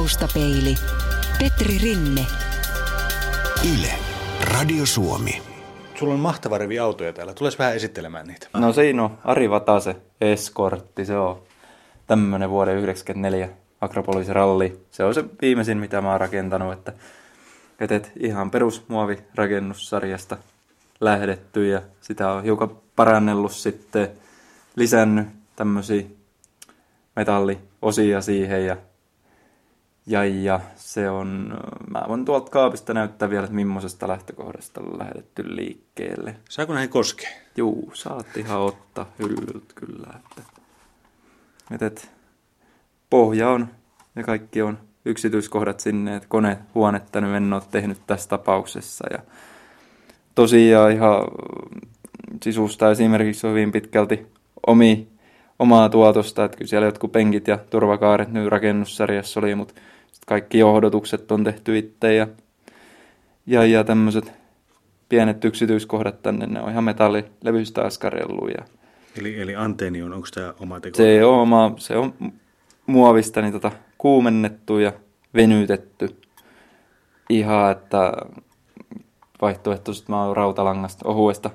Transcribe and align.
Taustapeili. 0.00 0.74
Petri 1.38 1.78
Rinne. 1.78 2.26
Yle, 3.74 3.92
Radio 4.54 4.86
Suomi. 4.86 5.42
Sulla 5.94 6.14
on 6.14 6.20
mahtava 6.20 6.58
rivi 6.58 6.78
autoja 6.78 7.12
täällä. 7.12 7.34
Tules 7.34 7.58
vähän 7.58 7.76
esittelemään 7.76 8.26
niitä. 8.26 8.48
No 8.52 8.72
siinä 8.72 9.04
on 9.04 9.18
Ari 9.24 9.50
Vatase 9.50 9.96
Eskortti, 10.20 11.04
se 11.04 11.16
on 11.16 11.42
tämmönen 12.06 12.50
vuoden 12.50 12.76
94 12.76 13.48
Akropolis 13.80 14.28
ralli. 14.28 14.80
Se 14.90 15.04
on 15.04 15.14
se 15.14 15.24
viimeisin, 15.40 15.78
mitä 15.78 16.00
mä 16.00 16.10
oon 16.10 16.20
rakentanut, 16.20 16.72
että 16.72 16.92
et, 17.80 17.92
et 17.92 18.12
ihan 18.20 18.50
perusmuovirakennussarjasta 18.50 20.36
lähdetty 21.00 21.68
ja 21.68 21.82
sitä 22.00 22.32
on 22.32 22.44
hiukan 22.44 22.70
parannellut 22.96 23.52
sitten, 23.52 24.08
lisännyt 24.76 25.26
tämmöisiä 25.56 26.02
metalliosia 27.16 28.20
siihen 28.20 28.66
ja, 28.66 28.76
ja, 30.06 30.24
ja 30.24 30.60
se 30.76 31.10
on, 31.10 31.58
mä 31.90 32.04
voin 32.08 32.24
tuolta 32.24 32.50
kaapista 32.50 32.94
näyttää 32.94 33.30
vielä, 33.30 33.44
että 33.44 33.56
millaisesta 33.56 34.08
lähtökohdasta 34.08 34.80
on 34.80 34.98
lähdetty 34.98 35.56
liikkeelle. 35.56 36.36
Saako 36.48 36.74
näihin 36.74 36.90
koskea? 36.90 37.30
Juu, 37.56 37.90
saat 37.94 38.36
ihan 38.36 38.60
ottaa 38.60 39.12
hyllyltä 39.18 39.74
kyllä. 39.74 40.06
Että, 40.16 40.42
et, 41.70 41.82
et, 41.82 42.10
pohja 43.10 43.50
on 43.50 43.68
ja 44.16 44.22
kaikki 44.22 44.62
on 44.62 44.78
yksityiskohdat 45.04 45.80
sinne, 45.80 46.16
että 46.16 46.28
konehuonetta 46.28 47.20
nyt 47.20 47.34
en 47.34 47.52
ole 47.52 47.62
tehnyt 47.70 47.98
tässä 48.06 48.28
tapauksessa. 48.28 49.06
Ja 49.12 49.18
tosiaan 50.34 50.92
ihan 50.92 51.20
sisusta 52.42 52.90
esimerkiksi 52.90 53.46
on 53.46 53.52
hyvin 53.52 53.72
pitkälti 53.72 54.26
omi, 54.66 55.08
omaa 55.60 55.88
tuotosta, 55.88 56.44
että 56.44 56.58
kyllä 56.58 56.68
siellä 56.68 56.86
jotkut 56.86 57.12
penkit 57.12 57.48
ja 57.48 57.58
turvakaaret 57.70 58.32
nyt 58.32 58.48
rakennussarjassa 58.48 59.40
oli, 59.40 59.54
mutta 59.54 59.74
kaikki 60.26 60.58
johdotukset 60.58 61.32
on 61.32 61.44
tehty 61.44 61.78
itse 61.78 62.14
ja, 62.14 62.26
ja, 63.46 63.64
ja 63.64 63.84
tämmöiset 63.84 64.32
pienet 65.08 65.44
yksityiskohdat 65.44 66.22
tänne, 66.22 66.46
ne 66.46 66.60
on 66.60 66.70
ihan 66.70 66.84
metallilevyistä 66.84 67.82
askarellut. 67.82 68.50
Ja 68.50 68.64
Eli, 69.18 69.40
eli 69.40 69.56
anteeni 69.56 70.02
on, 70.02 70.12
onko 70.12 70.28
tämä 70.34 70.54
oma 70.60 70.80
teko? 70.80 70.96
se 70.96 71.24
on, 71.24 71.40
oma, 71.40 71.74
se 71.76 71.96
on 71.96 72.14
muovista 72.86 73.42
niin 73.42 73.52
tota, 73.52 73.72
kuumennettu 73.98 74.78
ja 74.78 74.92
venytetty 75.34 76.16
ihan, 77.28 77.72
että 77.72 78.12
vaihtoehtoisesti 79.42 80.10
mä 80.12 80.24
oon 80.24 80.36
rautalangasta, 80.36 81.08
ohuesta 81.08 81.50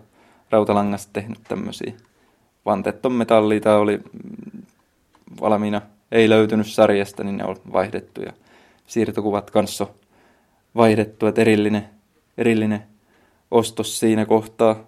rautalangasta 0.50 1.14
tehnyt 1.14 1.40
tämmöisiä. 1.48 1.94
Vanteet 2.66 3.06
on 3.06 3.12
metallia, 3.12 3.60
tää 3.60 3.78
oli 3.78 4.00
valmiina, 5.42 5.82
ei 6.12 6.30
löytynyt 6.30 6.68
sarjasta, 6.68 7.24
niin 7.24 7.38
ne 7.38 7.46
on 7.46 7.56
vaihdettu 7.74 8.22
ja 8.22 8.34
siirtokuvat 8.88 9.52
kanssa 9.52 9.88
vaihdettu, 10.76 11.28
että 11.28 11.42
erillinen, 11.42 11.90
erillinen 12.38 12.84
ostos 13.52 14.00
siinä 14.00 14.26
kohtaa. 14.26 14.84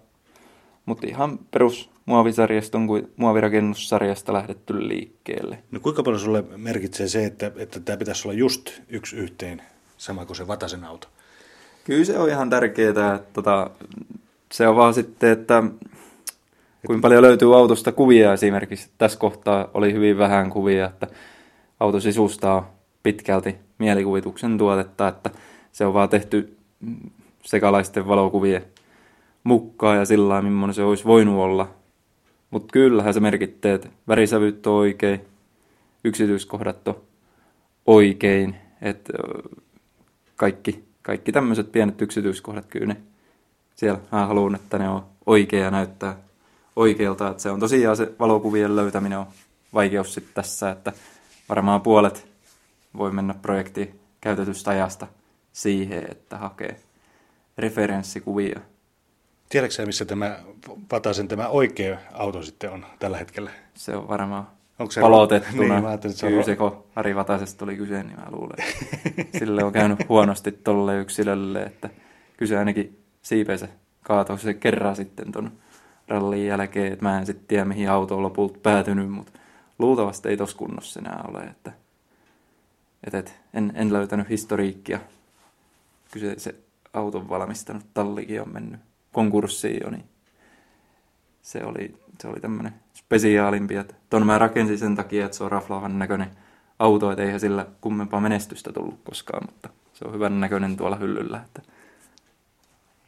Mutta 0.86 1.06
ihan 1.06 1.38
perus 1.50 1.90
muovisarjasta 2.06 2.78
on 2.78 2.86
kuin 2.86 3.12
muovirakennussarjasta 3.16 4.32
lähdetty 4.32 4.88
liikkeelle. 4.88 5.58
No 5.70 5.80
kuinka 5.80 6.02
paljon 6.02 6.20
sulle 6.20 6.44
merkitsee 6.56 7.08
se, 7.08 7.24
että, 7.24 7.52
että 7.56 7.80
tämä 7.80 7.96
pitäisi 7.96 8.28
olla 8.28 8.38
just 8.38 8.70
yksi 8.88 9.16
yhteen, 9.16 9.62
sama 9.98 10.26
kuin 10.26 10.36
se 10.36 10.48
Vatasen 10.48 10.84
auto? 10.84 11.08
Kyllä 11.84 12.04
se 12.04 12.18
on 12.18 12.28
ihan 12.28 12.50
tärkeää. 12.50 12.90
Että, 12.90 13.20
tota, 13.32 13.70
se 14.52 14.68
on 14.68 14.76
vaan 14.76 14.94
sitten, 14.94 15.30
että 15.30 15.62
kuinka 16.86 17.02
paljon 17.02 17.22
löytyy 17.22 17.56
autosta 17.56 17.92
kuvia 17.92 18.32
esimerkiksi. 18.32 18.90
Tässä 18.98 19.18
kohtaa 19.18 19.68
oli 19.74 19.92
hyvin 19.92 20.18
vähän 20.18 20.50
kuvia, 20.50 20.86
että 20.86 21.06
auto 21.80 22.00
sisustaa 22.00 22.74
pitkälti 23.02 23.56
mielikuvituksen 23.78 24.58
tuotetta, 24.58 25.08
että 25.08 25.30
se 25.72 25.86
on 25.86 25.94
vaan 25.94 26.08
tehty 26.08 26.56
sekalaisten 27.42 28.08
valokuvien 28.08 28.64
mukaan 29.44 29.98
ja 29.98 30.04
sillä 30.04 30.28
lailla, 30.28 30.50
millainen 30.50 30.74
se 30.74 30.82
olisi 30.82 31.04
voinut 31.04 31.38
olla. 31.38 31.70
Mutta 32.50 32.72
kyllähän 32.72 33.14
se 33.14 33.20
merkittää, 33.20 33.74
että 33.74 33.88
värisävyt 34.08 34.66
on 34.66 34.74
oikein, 34.74 35.20
yksityiskohdat 36.04 36.88
on 36.88 36.96
oikein, 37.86 38.56
että 38.82 39.12
kaikki, 40.36 40.84
kaikki 41.02 41.32
tämmöiset 41.32 41.72
pienet 41.72 42.02
yksityiskohdat 42.02 42.66
kyllä 42.66 42.86
ne 42.86 42.96
siellä 43.78 44.00
mä 44.12 44.26
haluan, 44.26 44.54
että 44.54 44.78
ne 44.78 44.88
on 44.88 45.06
oikea 45.26 45.70
näyttää 45.70 46.16
oikealta. 46.78 47.28
Että 47.28 47.42
se 47.42 47.50
on 47.50 47.60
tosiaan 47.60 47.96
se 47.96 48.12
valokuvien 48.18 48.76
löytäminen 48.76 49.18
on 49.18 49.26
vaikeus 49.74 50.14
sitten 50.14 50.34
tässä, 50.34 50.70
että 50.70 50.92
varmaan 51.48 51.80
puolet 51.80 52.28
voi 52.96 53.12
mennä 53.12 53.34
projektiin 53.34 54.00
käytetystä 54.20 54.70
ajasta 54.70 55.06
siihen, 55.52 56.04
että 56.10 56.38
hakee 56.38 56.80
referenssikuvia. 57.58 58.60
Tiedätkö 59.48 59.74
sä, 59.74 59.86
missä 59.86 60.04
tämä 60.04 60.38
Vatasen 60.92 61.28
tämä 61.28 61.48
oikea 61.48 61.98
auto 62.12 62.42
sitten 62.42 62.70
on 62.70 62.86
tällä 62.98 63.18
hetkellä? 63.18 63.50
Se 63.74 63.96
on 63.96 64.08
varmaan 64.08 64.46
Onko 64.78 64.90
se 64.92 65.00
palotettuna. 65.00 65.74
Niin, 65.74 65.82
mä 65.82 65.88
ajattelin, 65.88 66.12
että 66.12 66.20
se 66.20 66.26
on- 66.26 66.44
Kyllä 66.44 66.56
kun 66.56 66.84
Ari 66.96 67.16
Vatasesta 67.16 67.58
tuli 67.58 67.76
kyse, 67.76 68.02
niin 68.02 68.16
mä 68.20 68.26
luulen, 68.30 68.56
että 69.18 69.38
sille 69.38 69.64
on 69.64 69.72
käynyt 69.72 70.08
huonosti 70.08 70.52
tolle 70.52 70.98
yksilölle, 70.98 71.62
että 71.62 71.90
kyse 72.36 72.58
ainakin 72.58 72.98
siipeensä 73.22 73.68
kaatoi 74.02 74.38
se 74.38 74.54
kerran 74.54 74.96
sitten 74.96 75.32
ton 75.32 75.52
rallin 76.08 76.46
jälkeen, 76.46 76.92
että 76.92 77.04
mä 77.04 77.18
en 77.18 77.26
sitten 77.26 77.46
tiedä 77.46 77.64
mihin 77.64 77.90
auto 77.90 78.16
on 78.16 78.22
lopulta 78.22 78.58
päätynyt, 78.62 79.10
mutta 79.10 79.32
luultavasti 79.78 80.28
ei 80.28 80.36
tos 80.36 80.54
kunnossa 80.54 81.00
enää 81.00 81.24
ole, 81.28 81.42
että 81.44 81.72
et, 83.06 83.14
et, 83.14 83.40
en, 83.54 83.72
en 83.74 83.92
löytänyt 83.92 84.28
historiikkia. 84.28 85.00
Kyse 86.10 86.38
se 86.38 86.54
auton 86.92 87.28
valmistanut 87.28 87.86
tallikin 87.94 88.42
on 88.42 88.52
mennyt 88.52 88.80
konkurssiin 89.12 89.80
jo, 89.84 89.90
niin 89.90 90.04
se 91.42 91.64
oli, 91.64 91.94
se 92.20 92.28
oli 92.28 92.40
tämmöinen 92.40 92.74
spesiaalimpi, 92.94 93.76
että 93.76 93.94
ton 94.10 94.26
mä 94.26 94.38
rakensin 94.38 94.78
sen 94.78 94.96
takia, 94.96 95.24
että 95.24 95.36
se 95.36 95.44
on 95.44 95.52
raflaavan 95.52 95.98
näköinen 95.98 96.30
auto, 96.78 97.10
että 97.10 97.22
eihän 97.22 97.40
sillä 97.40 97.66
kummempaa 97.80 98.20
menestystä 98.20 98.72
tullut 98.72 99.00
koskaan, 99.04 99.48
mutta 99.52 99.68
se 99.92 100.04
on 100.04 100.14
hyvän 100.14 100.40
näköinen 100.40 100.76
tuolla 100.76 100.96
hyllyllä, 100.96 101.42
että 101.44 101.62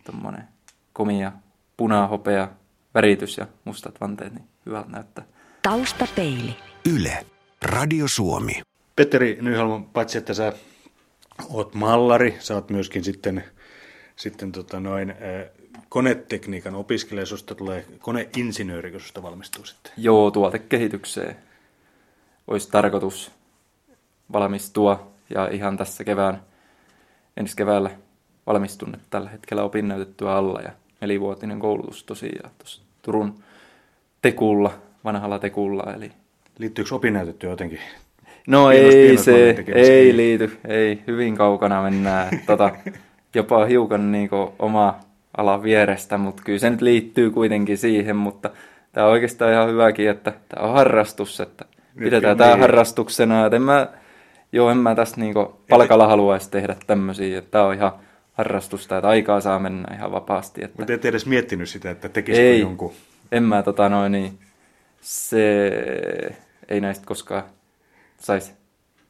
tommonen 0.04 0.48
komia 0.92 1.32
punahopea 1.76 2.48
väritys 2.94 3.38
ja 3.38 3.46
mustat 3.64 4.00
vanteet, 4.00 4.34
niin 4.34 4.44
hyvältä 4.66 4.90
näyttää. 4.90 5.24
Taustapeili. 5.62 6.56
Yle, 6.94 7.26
Radio 7.62 8.08
Suomi. 8.08 8.62
Petteri 8.96 9.38
Nyholm, 9.40 9.84
paitsi 9.84 10.18
että 10.18 10.34
sä 10.34 10.52
oot 11.48 11.74
mallari, 11.74 12.36
sä 12.38 12.54
oot 12.54 12.70
myöskin 12.70 13.04
sitten, 13.04 13.44
sitten 14.16 14.52
tota 14.52 14.80
noin, 14.80 15.14
konetekniikan 15.88 16.74
opiskelija, 16.74 17.26
susta 17.26 17.54
tulee 17.54 17.86
koneinsinööri, 17.98 18.90
kun 18.90 19.00
susta 19.00 19.22
valmistuu 19.22 19.64
sitten. 19.64 19.92
Joo, 19.96 20.30
tuotekehitykseen 20.30 21.36
olisi 22.46 22.70
tarkoitus 22.70 23.30
valmistua 24.32 25.10
ja 25.34 25.48
ihan 25.48 25.76
tässä 25.76 26.04
kevään, 26.04 26.42
ensi 27.36 27.56
keväällä 27.56 27.90
valmistun 28.46 28.96
tällä 29.10 29.30
hetkellä 29.30 29.62
opinnäytettyä 29.62 30.32
alla 30.32 30.60
ja 30.60 30.72
nelivuotinen 31.00 31.58
koulutus 31.58 32.04
tosiaan 32.04 32.50
tuossa 32.58 32.82
Turun 33.02 33.34
Tekulla, 34.22 34.72
vanhalla 35.04 35.38
Tekulla, 35.38 35.94
eli 35.96 36.12
Liittyykö 36.60 36.94
opinnäytetyö 36.94 37.50
jotenkin? 37.50 37.80
No 38.46 38.68
Pienos- 38.68 38.72
ei 38.72 38.90
pienoiskoneen 38.90 39.66
se, 39.66 39.72
ei 39.74 40.16
liity, 40.16 40.58
ei, 40.68 41.02
hyvin 41.06 41.36
kaukana 41.36 41.82
mennään. 41.82 42.40
Tota, 42.46 42.70
jopa 43.34 43.64
hiukan 43.64 44.12
niinku 44.12 44.52
oma 44.58 45.00
ala 45.36 45.62
vierestä, 45.62 46.18
mutta 46.18 46.42
kyllä 46.42 46.58
se 46.58 46.70
nyt 46.70 46.82
liittyy 46.82 47.30
kuitenkin 47.30 47.78
siihen, 47.78 48.16
mutta 48.16 48.50
tämä 48.92 49.06
on 49.06 49.12
oikeastaan 49.12 49.52
ihan 49.52 49.68
hyväkin, 49.68 50.10
että 50.10 50.32
tämä 50.48 50.66
on 50.66 50.74
harrastus, 50.74 51.40
että 51.40 51.64
pidetään 51.98 52.36
tämä 52.36 52.50
niin. 52.50 52.60
harrastuksena, 52.60 53.46
että 53.46 53.56
en 53.56 53.62
mä, 53.62 53.88
joo, 54.52 54.70
en 54.70 54.76
mä 54.76 54.94
tässä 54.94 55.16
niinku 55.20 55.60
palkalla 55.68 56.06
haluaisi 56.06 56.50
tehdä 56.50 56.76
tämmöisiä, 56.86 57.38
että 57.38 57.50
tämä 57.50 57.64
on 57.64 57.74
ihan 57.74 57.92
harrastusta, 58.40 58.96
että 58.98 59.08
aikaa 59.08 59.40
saa 59.40 59.58
mennä 59.58 59.94
ihan 59.94 60.12
vapaasti. 60.12 60.64
Että 60.64 60.76
Mutta 60.78 60.92
et 60.92 61.04
edes 61.04 61.26
miettinyt 61.26 61.68
sitä, 61.68 61.90
että 61.90 62.08
tekisikö 62.08 62.46
ei, 62.48 62.60
jonkun. 62.60 62.92
en 63.32 63.42
mä 63.42 63.62
tota 63.62 63.88
noin, 63.88 64.12
niin 64.12 64.38
se 65.00 65.70
ei 66.68 66.80
näistä 66.80 67.06
koskaan 67.06 67.42
saisi 68.20 68.52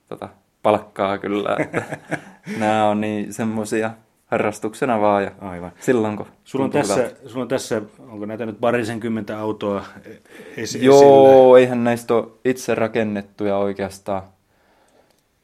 tota, 0.08 0.28
palkkaa 0.62 1.18
kyllä. 1.18 1.56
Että 1.60 1.82
nämä 2.58 2.88
on 2.88 3.00
niin 3.00 3.32
semmoisia 3.32 3.90
harrastuksena 4.26 5.00
vaan 5.00 5.22
ja 5.24 5.30
Aivan. 5.40 5.72
silloin 5.80 6.16
kun 6.16 6.26
Sulla 6.44 6.64
on, 6.64 6.70
tässä, 6.70 6.94
hyvältä. 6.94 7.28
sulla 7.28 7.42
on 7.42 7.48
tässä, 7.48 7.82
onko 7.98 8.26
näitä 8.26 8.46
nyt 8.46 8.60
parisenkymmentä 8.60 9.38
autoa 9.38 9.84
esi- 10.06 10.20
esillä? 10.56 10.86
Joo, 10.86 11.56
eihän 11.56 11.84
näistä 11.84 12.14
ole 12.14 12.26
itse 12.44 12.74
rakennettuja 12.74 13.56
oikeastaan. 13.56 14.22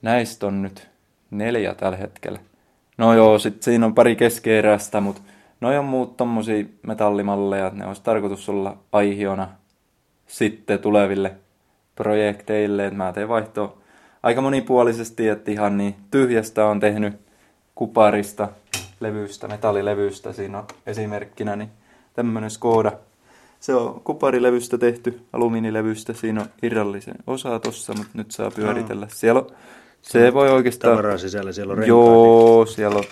Näistä 0.03 0.47
on 0.47 0.62
nyt 0.62 0.88
neljä 1.31 1.75
tällä 1.75 1.97
hetkellä. 1.97 2.38
No 2.98 3.14
joo, 3.14 3.38
sit 3.38 3.62
siinä 3.62 3.87
on 3.87 3.94
pari 3.94 4.16
keskeeräistä, 4.16 5.00
mutta 5.00 5.22
no 5.60 5.78
on 5.78 5.84
muut 5.84 6.16
tommosia 6.16 6.64
metallimalleja, 6.82 7.66
että 7.66 7.78
ne 7.78 7.87
olisi 7.87 8.02
tarkoitus 8.02 8.48
olla 8.48 8.76
aihiona 8.93 9.48
sitten 10.26 10.78
tuleville 10.78 11.32
projekteille. 11.94 12.87
Et 12.87 12.94
mä 12.94 13.12
teen 13.12 13.28
vaihto 13.28 13.78
aika 14.22 14.40
monipuolisesti, 14.40 15.28
että 15.28 15.50
ihan 15.50 15.78
niin 15.78 15.94
tyhjästä 16.10 16.66
on 16.66 16.81
tehnyt 16.81 17.14
kuparista, 17.75 18.48
levystä, 19.00 19.49
metallilevystä 19.49 20.32
siinä 20.32 20.58
on 20.58 20.66
esimerkkinä, 20.87 21.56
niin 21.56 21.70
tämmöinen 22.14 22.50
Skoda. 22.50 22.92
Se 23.60 23.75
on 23.75 24.00
kuparilevystä 24.00 24.78
tehty, 24.78 25.20
alumiinilevystä, 25.32 26.12
siinä 26.12 26.40
on 26.40 26.46
irrallisen 26.62 27.14
osa 27.26 27.58
tossa, 27.58 27.92
mutta 27.92 28.10
nyt 28.14 28.31
saa 28.31 28.50
pyöritellä. 28.50 29.06
Siellä 29.10 29.40
on, 29.40 29.46
se 30.06 30.35
voi 30.35 30.50
oikeastaan... 30.50 30.97
Tavaraa 30.97 31.19
sisällä, 31.19 31.53
siellä 31.53 31.73
on 31.73 31.87
Joo, 31.87 32.67
siellä 32.67 32.99
on. 32.99 33.05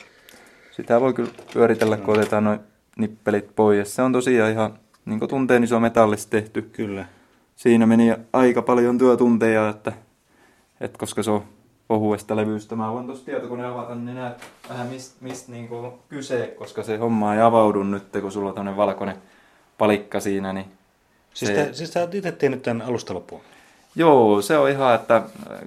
Sitä 0.70 1.00
voi 1.00 1.14
kyllä 1.14 1.31
pyöritellä, 1.55 1.96
kun 1.96 2.19
otetaan 2.19 2.44
noin 2.44 2.61
nippelit 2.96 3.56
pois. 3.56 3.94
Se 3.94 4.02
on 4.02 4.12
tosiaan 4.12 4.52
ihan 4.52 4.79
niin 5.05 5.19
kuin 5.19 5.29
tunteen 5.29 5.64
iso 5.64 5.81
metallista 5.81 6.31
tehty. 6.31 6.62
Kyllä. 6.62 7.06
Siinä 7.56 7.87
meni 7.87 8.14
aika 8.32 8.62
paljon 8.62 8.99
työtunteja, 8.99 9.69
että, 9.69 9.93
että 10.81 10.99
koska 10.99 11.23
se 11.23 11.31
on 11.31 11.44
ohuesta 11.88 12.37
levystä. 12.37 12.76
Mä 12.76 12.93
voin 12.93 13.06
tuossa 13.06 13.25
tietokoneen 13.25 13.69
avata, 13.69 13.94
niin 13.94 14.17
näet 14.17 14.37
vähän 14.69 14.87
mistä 14.87 15.17
mist 15.20 15.49
niinku 15.49 15.93
kyse, 16.08 16.55
koska 16.58 16.82
se 16.82 16.97
homma 16.97 17.35
ei 17.35 17.40
avaudu 17.40 17.82
nyt, 17.82 18.05
kun 18.20 18.32
sulla 18.32 18.49
on 18.49 18.55
tämmöinen 18.55 18.76
valkoinen 18.76 19.17
palikka 19.79 20.20
siinä. 20.20 20.52
Niin 20.52 20.67
Siis, 21.35 21.50
se... 21.50 21.64
tä, 21.64 21.73
siis 21.73 21.93
sä 21.93 22.00
oot 22.00 22.14
itse 22.14 22.32
tehnyt 22.32 22.62
tämän 22.62 22.82
alusta 22.82 23.14
loppuun? 23.14 23.40
Joo, 23.96 24.43
se 24.43 24.58
on 24.58 24.70
ihan, 24.70 24.94
että 24.94 25.23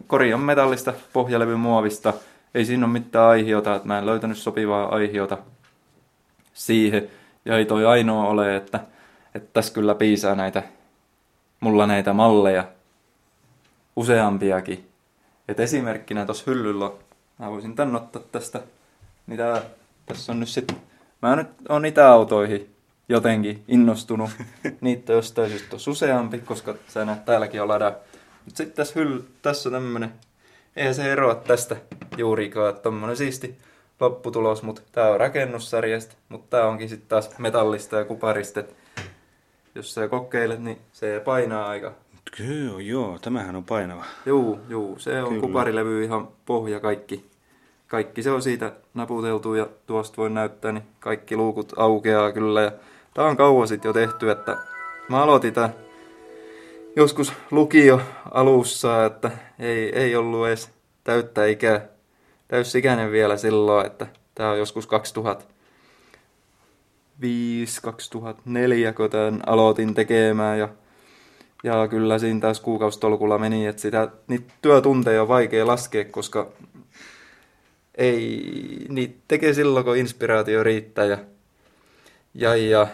kori 0.07 0.33
on 0.33 0.39
metallista, 0.39 0.93
pohjalevy 1.13 1.55
muovista. 1.55 2.13
Ei 2.53 2.65
siinä 2.65 2.85
ole 2.85 2.93
mitään 2.93 3.29
aihiota, 3.29 3.75
että 3.75 3.87
mä 3.87 3.97
en 3.97 4.05
löytänyt 4.05 4.37
sopivaa 4.37 4.95
aihiota 4.95 5.37
siihen. 6.53 7.09
Ja 7.45 7.57
ei 7.57 7.65
toi 7.65 7.85
ainoa 7.85 8.27
ole, 8.27 8.55
että, 8.55 8.79
että 9.35 9.49
tässä 9.53 9.73
kyllä 9.73 9.95
piisaa 9.95 10.35
näitä, 10.35 10.63
mulla 11.59 11.87
näitä 11.87 12.13
malleja 12.13 12.65
useampiakin. 13.95 14.87
Et 15.47 15.59
esimerkkinä 15.59 16.25
tuossa 16.25 16.43
hyllyllä, 16.47 16.91
mä 17.37 17.51
voisin 17.51 17.75
tän 17.75 17.95
ottaa 17.95 18.21
tästä, 18.31 18.61
niin 19.27 19.37
tää, 19.37 19.61
tässä 20.05 20.31
on 20.31 20.39
nyt 20.39 20.49
sit, 20.49 20.75
mä 21.21 21.35
nyt 21.35 21.47
on 21.69 21.83
autoihin 22.09 22.75
jotenkin 23.09 23.63
innostunut. 23.67 24.29
Niitä 24.81 25.13
jostain 25.13 25.49
syystä 25.49 25.75
on 25.75 25.91
useampi, 25.91 26.39
koska 26.39 26.75
sä 26.87 27.05
näet 27.05 27.25
täälläkin 27.25 27.61
on 27.61 27.67
lada. 27.67 27.95
Mutta 28.47 28.57
sitten 28.57 28.75
tässä, 28.75 28.99
hyll, 28.99 29.19
tässä 29.41 29.69
on 29.69 29.73
tämmönen, 29.73 30.13
eihän 30.75 30.95
se 30.95 31.11
eroa 31.11 31.35
tästä 31.35 31.75
juurikaan, 32.17 32.69
että 32.69 32.81
tommonen 32.81 33.17
siisti 33.17 33.57
lopputulos, 33.99 34.63
mutta 34.63 34.81
tää 34.91 35.09
on 35.09 35.19
rakennussarjasta, 35.19 36.15
mutta 36.29 36.57
tää 36.57 36.67
onkin 36.67 36.89
sitten 36.89 37.09
taas 37.09 37.37
metallista 37.37 37.95
ja 37.95 38.05
kuparista. 38.05 38.59
Et 38.59 38.75
jos 39.75 39.93
sä 39.93 40.07
kokeilet, 40.07 40.63
niin 40.63 40.77
se 40.91 41.21
painaa 41.25 41.67
aika 41.67 41.91
Kyllä, 42.37 42.81
joo, 42.81 43.19
tämähän 43.21 43.55
on 43.55 43.63
painava. 43.63 44.05
Juu, 44.25 44.59
juu, 44.69 44.99
se 44.99 45.23
on 45.23 45.29
Kyllä. 45.29 45.41
kuparilevy 45.41 46.03
ihan 46.03 46.27
pohja 46.45 46.79
kaikki. 46.79 47.25
Kaikki 47.87 48.23
se 48.23 48.31
on 48.31 48.41
siitä 48.41 48.71
naputeltu 48.93 49.53
ja 49.53 49.67
tuosta 49.87 50.17
voi 50.17 50.29
näyttää, 50.29 50.71
niin 50.71 50.83
kaikki 50.99 51.35
luukut 51.35 51.73
aukeaa 51.77 52.31
kyllä. 52.31 52.61
Ja 52.61 52.71
tää 53.13 53.25
on 53.25 53.37
kauan 53.37 53.67
sitten 53.67 53.89
jo 53.89 53.93
tehty, 53.93 54.31
että 54.31 54.57
mä 55.09 55.23
aloitin 55.23 55.53
tän 55.53 55.73
joskus 56.95 57.33
lukio 57.51 58.01
alussa, 58.31 59.05
että 59.05 59.31
ei, 59.59 59.99
ei 59.99 60.15
ollut 60.15 60.47
edes 60.47 60.69
täyttä 61.03 61.45
ikää, 61.45 61.87
täysikäinen 62.47 63.11
vielä 63.11 63.37
silloin, 63.37 63.85
että 63.85 64.07
tää 64.35 64.51
on 64.51 64.59
joskus 64.59 64.87
2005, 64.87 67.81
2004, 67.81 68.93
kun 68.93 69.09
tämän 69.09 69.41
aloitin 69.45 69.93
tekemään 69.93 70.59
ja 70.59 70.69
ja 71.63 71.87
kyllä 71.87 72.19
siinä 72.19 72.39
taas 72.39 72.59
kuukausitolkulla 72.59 73.37
meni, 73.37 73.67
että 73.67 73.81
sitä, 73.81 74.11
niitä 74.27 74.53
työtunteja 74.61 75.21
on 75.21 75.27
vaikea 75.27 75.67
laskea, 75.67 76.05
koska 76.05 76.51
ei, 77.95 78.85
niitä 78.89 79.17
tekee 79.27 79.53
silloin, 79.53 79.85
kun 79.85 79.97
inspiraatio 79.97 80.63
riittää 80.63 81.05
ja, 81.05 81.17
ja, 82.33 82.55
ja 82.55 82.87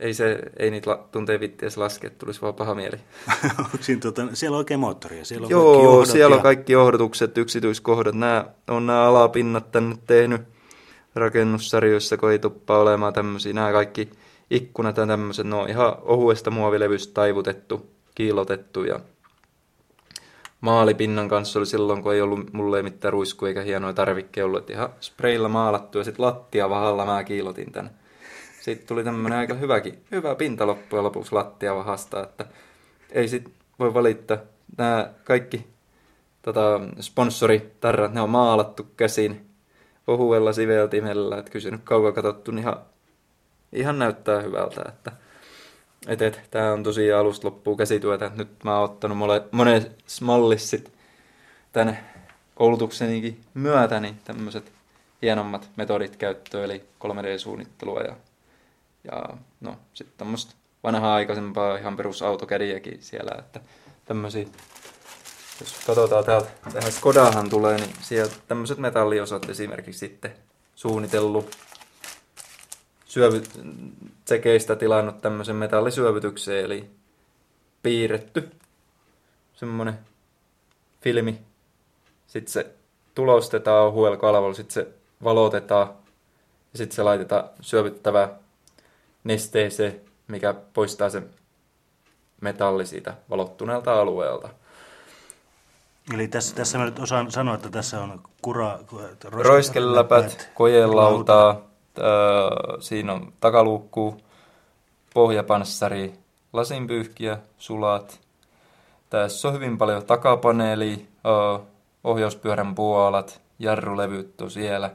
ei, 0.00 0.14
se, 0.14 0.38
ei 0.56 0.70
niitä 0.70 0.90
la, 0.90 1.08
tunteja 1.12 1.40
vittiä 1.40 1.68
laskea, 1.76 2.08
että 2.08 2.18
tulisi 2.18 2.42
vaan 2.42 2.54
paha 2.54 2.74
mieli. 2.74 2.96
Onko 3.58 3.76
siinä, 3.80 4.00
tota, 4.00 4.22
siellä 4.32 4.54
on 4.54 4.58
oikein 4.58 4.80
moottoria? 4.80 5.24
Siellä 5.24 5.44
on 5.44 5.50
kaikki 5.50 5.82
Joo, 5.82 5.84
johdot 5.84 6.06
siellä 6.08 6.34
on 6.34 6.38
ja- 6.38 6.42
kaikki 6.42 6.72
johdotukset, 6.72 7.38
yksityiskohdat. 7.38 8.14
Nämä 8.14 8.44
on 8.68 8.86
nämä 8.86 9.02
alapinnat 9.04 9.72
tänne 9.72 9.96
tehnyt 10.06 10.42
rakennussarjoissa, 11.14 12.16
kun 12.16 12.32
ei 12.32 12.38
tuppaa 12.38 12.78
olemaan 12.78 13.12
tämmöisiä. 13.12 13.52
Nämä 13.52 13.72
kaikki 13.72 14.10
ikkunat 14.50 14.96
ja 14.96 15.06
tämmöiset, 15.06 15.46
ne 15.46 15.56
on 15.56 15.68
ihan 15.68 15.96
ohuesta 16.02 16.50
muovilevystä 16.50 17.14
taivutettu, 17.14 17.90
kiilotettu 18.14 18.84
ja 18.84 19.00
maalipinnan 20.60 21.28
kanssa 21.28 21.58
oli 21.58 21.66
silloin, 21.66 22.02
kun 22.02 22.14
ei 22.14 22.20
ollut 22.20 22.52
mulle 22.52 22.76
ei 22.76 22.82
mitään 22.82 23.12
ruisku 23.12 23.46
eikä 23.46 23.62
hienoja 23.62 23.92
tarvikkeja 23.92 24.44
ollut, 24.46 24.60
että 24.60 24.72
ihan 24.72 24.88
spreillä 25.00 25.48
maalattu 25.48 25.98
ja 25.98 26.04
sitten 26.04 26.26
lattia 26.26 26.70
vahalla 26.70 27.06
mä 27.06 27.24
kiilotin 27.24 27.72
tänne. 27.72 27.90
Sitten 28.68 28.86
tuli 28.86 29.04
tämmönen 29.04 29.38
aika 29.38 29.54
hyväkin, 29.54 29.98
hyvä 30.10 30.34
pinta 30.34 30.66
loppujen 30.66 31.04
lopuksi 31.04 31.32
lattia 31.32 31.74
vahasta, 31.74 32.22
että 32.22 32.44
ei 33.12 33.28
sit 33.28 33.50
voi 33.78 33.94
valittaa. 33.94 34.38
Nämä 34.78 35.10
kaikki 35.24 35.66
tota, 36.42 36.80
sponsoritarrat, 37.00 38.14
ne 38.14 38.20
on 38.20 38.30
maalattu 38.30 38.86
käsin 38.96 39.46
ohuella 40.06 40.52
siveltimellä, 40.52 41.38
että 41.38 41.50
kyllä 41.50 41.62
se 41.62 41.70
nyt 41.70 41.80
kauan 41.84 42.14
katsottu, 42.14 42.50
niin 42.50 42.62
ihan, 42.62 42.80
ihan 43.72 43.98
näyttää 43.98 44.40
hyvältä, 44.40 44.82
että 44.88 45.12
et, 46.06 46.22
et, 46.22 46.40
tää 46.50 46.72
on 46.72 46.82
tosiaan 46.82 47.20
alusta 47.20 47.46
loppuun 47.46 47.76
käsityötä, 47.76 48.30
nyt 48.34 48.64
mä 48.64 48.74
oon 48.74 48.84
ottanut 48.84 49.18
mole, 49.18 49.42
monen 49.50 49.86
mallissa 50.20 50.68
sit 50.68 50.92
tän 51.72 51.98
koulutuksenikin 52.54 53.40
myötä 53.54 54.00
niin 54.00 54.18
tämmöiset 54.24 54.72
hienommat 55.22 55.70
metodit 55.76 56.16
käyttöön, 56.16 56.64
eli 56.64 56.84
3D-suunnittelua 57.04 58.00
ja, 58.00 58.16
ja 59.04 59.36
no 59.60 59.76
sitten 59.94 60.18
tämmöistä 60.18 60.54
vanhaa 60.82 61.14
aikaisempaa 61.14 61.76
ihan 61.76 61.96
perus 61.96 62.22
autokädiäkin 62.22 63.02
siellä, 63.02 63.32
että 63.38 63.60
tämmöisiä 64.04 64.46
jos 65.60 65.74
katsotaan 65.86 66.24
täältä, 66.24 66.50
tähän 66.72 66.92
Skodahan 66.92 67.50
tulee, 67.50 67.76
niin 67.76 67.94
sieltä 68.00 68.34
tämmöiset 68.48 68.78
metalliosat 68.78 69.50
esimerkiksi 69.50 69.98
sitten 69.98 70.34
suunnitellut 70.74 71.50
syövy, 73.04 73.42
tsekeistä 74.24 74.76
tilannut 74.76 75.20
tämmöisen 75.20 75.56
metallisyövytyksen, 75.56 76.56
eli 76.56 76.90
piirretty 77.82 78.50
semmoinen 79.54 79.98
filmi. 81.00 81.38
Sitten 82.26 82.52
se 82.52 82.74
tulostetaan 83.14 83.86
ohuella 83.86 84.16
kalvolla, 84.16 84.54
sitten 84.54 84.74
se 84.74 84.88
valotetaan 85.24 85.88
ja 86.72 86.78
sitten 86.78 86.96
se 86.96 87.02
laitetaan 87.02 87.50
syövyttävää 87.60 88.38
nesteeseen, 89.24 90.00
mikä 90.28 90.54
poistaa 90.74 91.10
sen 91.10 91.30
metalli 92.40 92.86
siitä 92.86 93.14
valottuneelta 93.30 94.00
alueelta. 94.00 94.48
Eli 96.14 96.28
tässä, 96.28 96.56
tässä 96.56 96.78
mä 96.78 96.84
nyt 96.84 96.98
osaan 96.98 97.30
sanoa, 97.30 97.54
että 97.54 97.70
tässä 97.70 98.00
on 98.00 98.22
kura... 98.42 98.78
rois- 99.24 99.46
Roiskeläpät, 99.46 100.50
kojelautaa, 100.54 101.60
siinä 102.80 103.12
on 103.12 103.32
takaluukku, 103.40 104.20
pohjapanssari, 105.14 106.14
lasinpyyhkiä, 106.52 107.38
sulat. 107.58 108.20
Tässä 109.10 109.48
on 109.48 109.54
hyvin 109.54 109.78
paljon 109.78 110.04
takapaneeli, 110.04 111.06
ohjauspyörän 112.04 112.74
puolat, 112.74 113.40
jarrulevyt 113.58 114.40
on 114.40 114.50
siellä. 114.50 114.90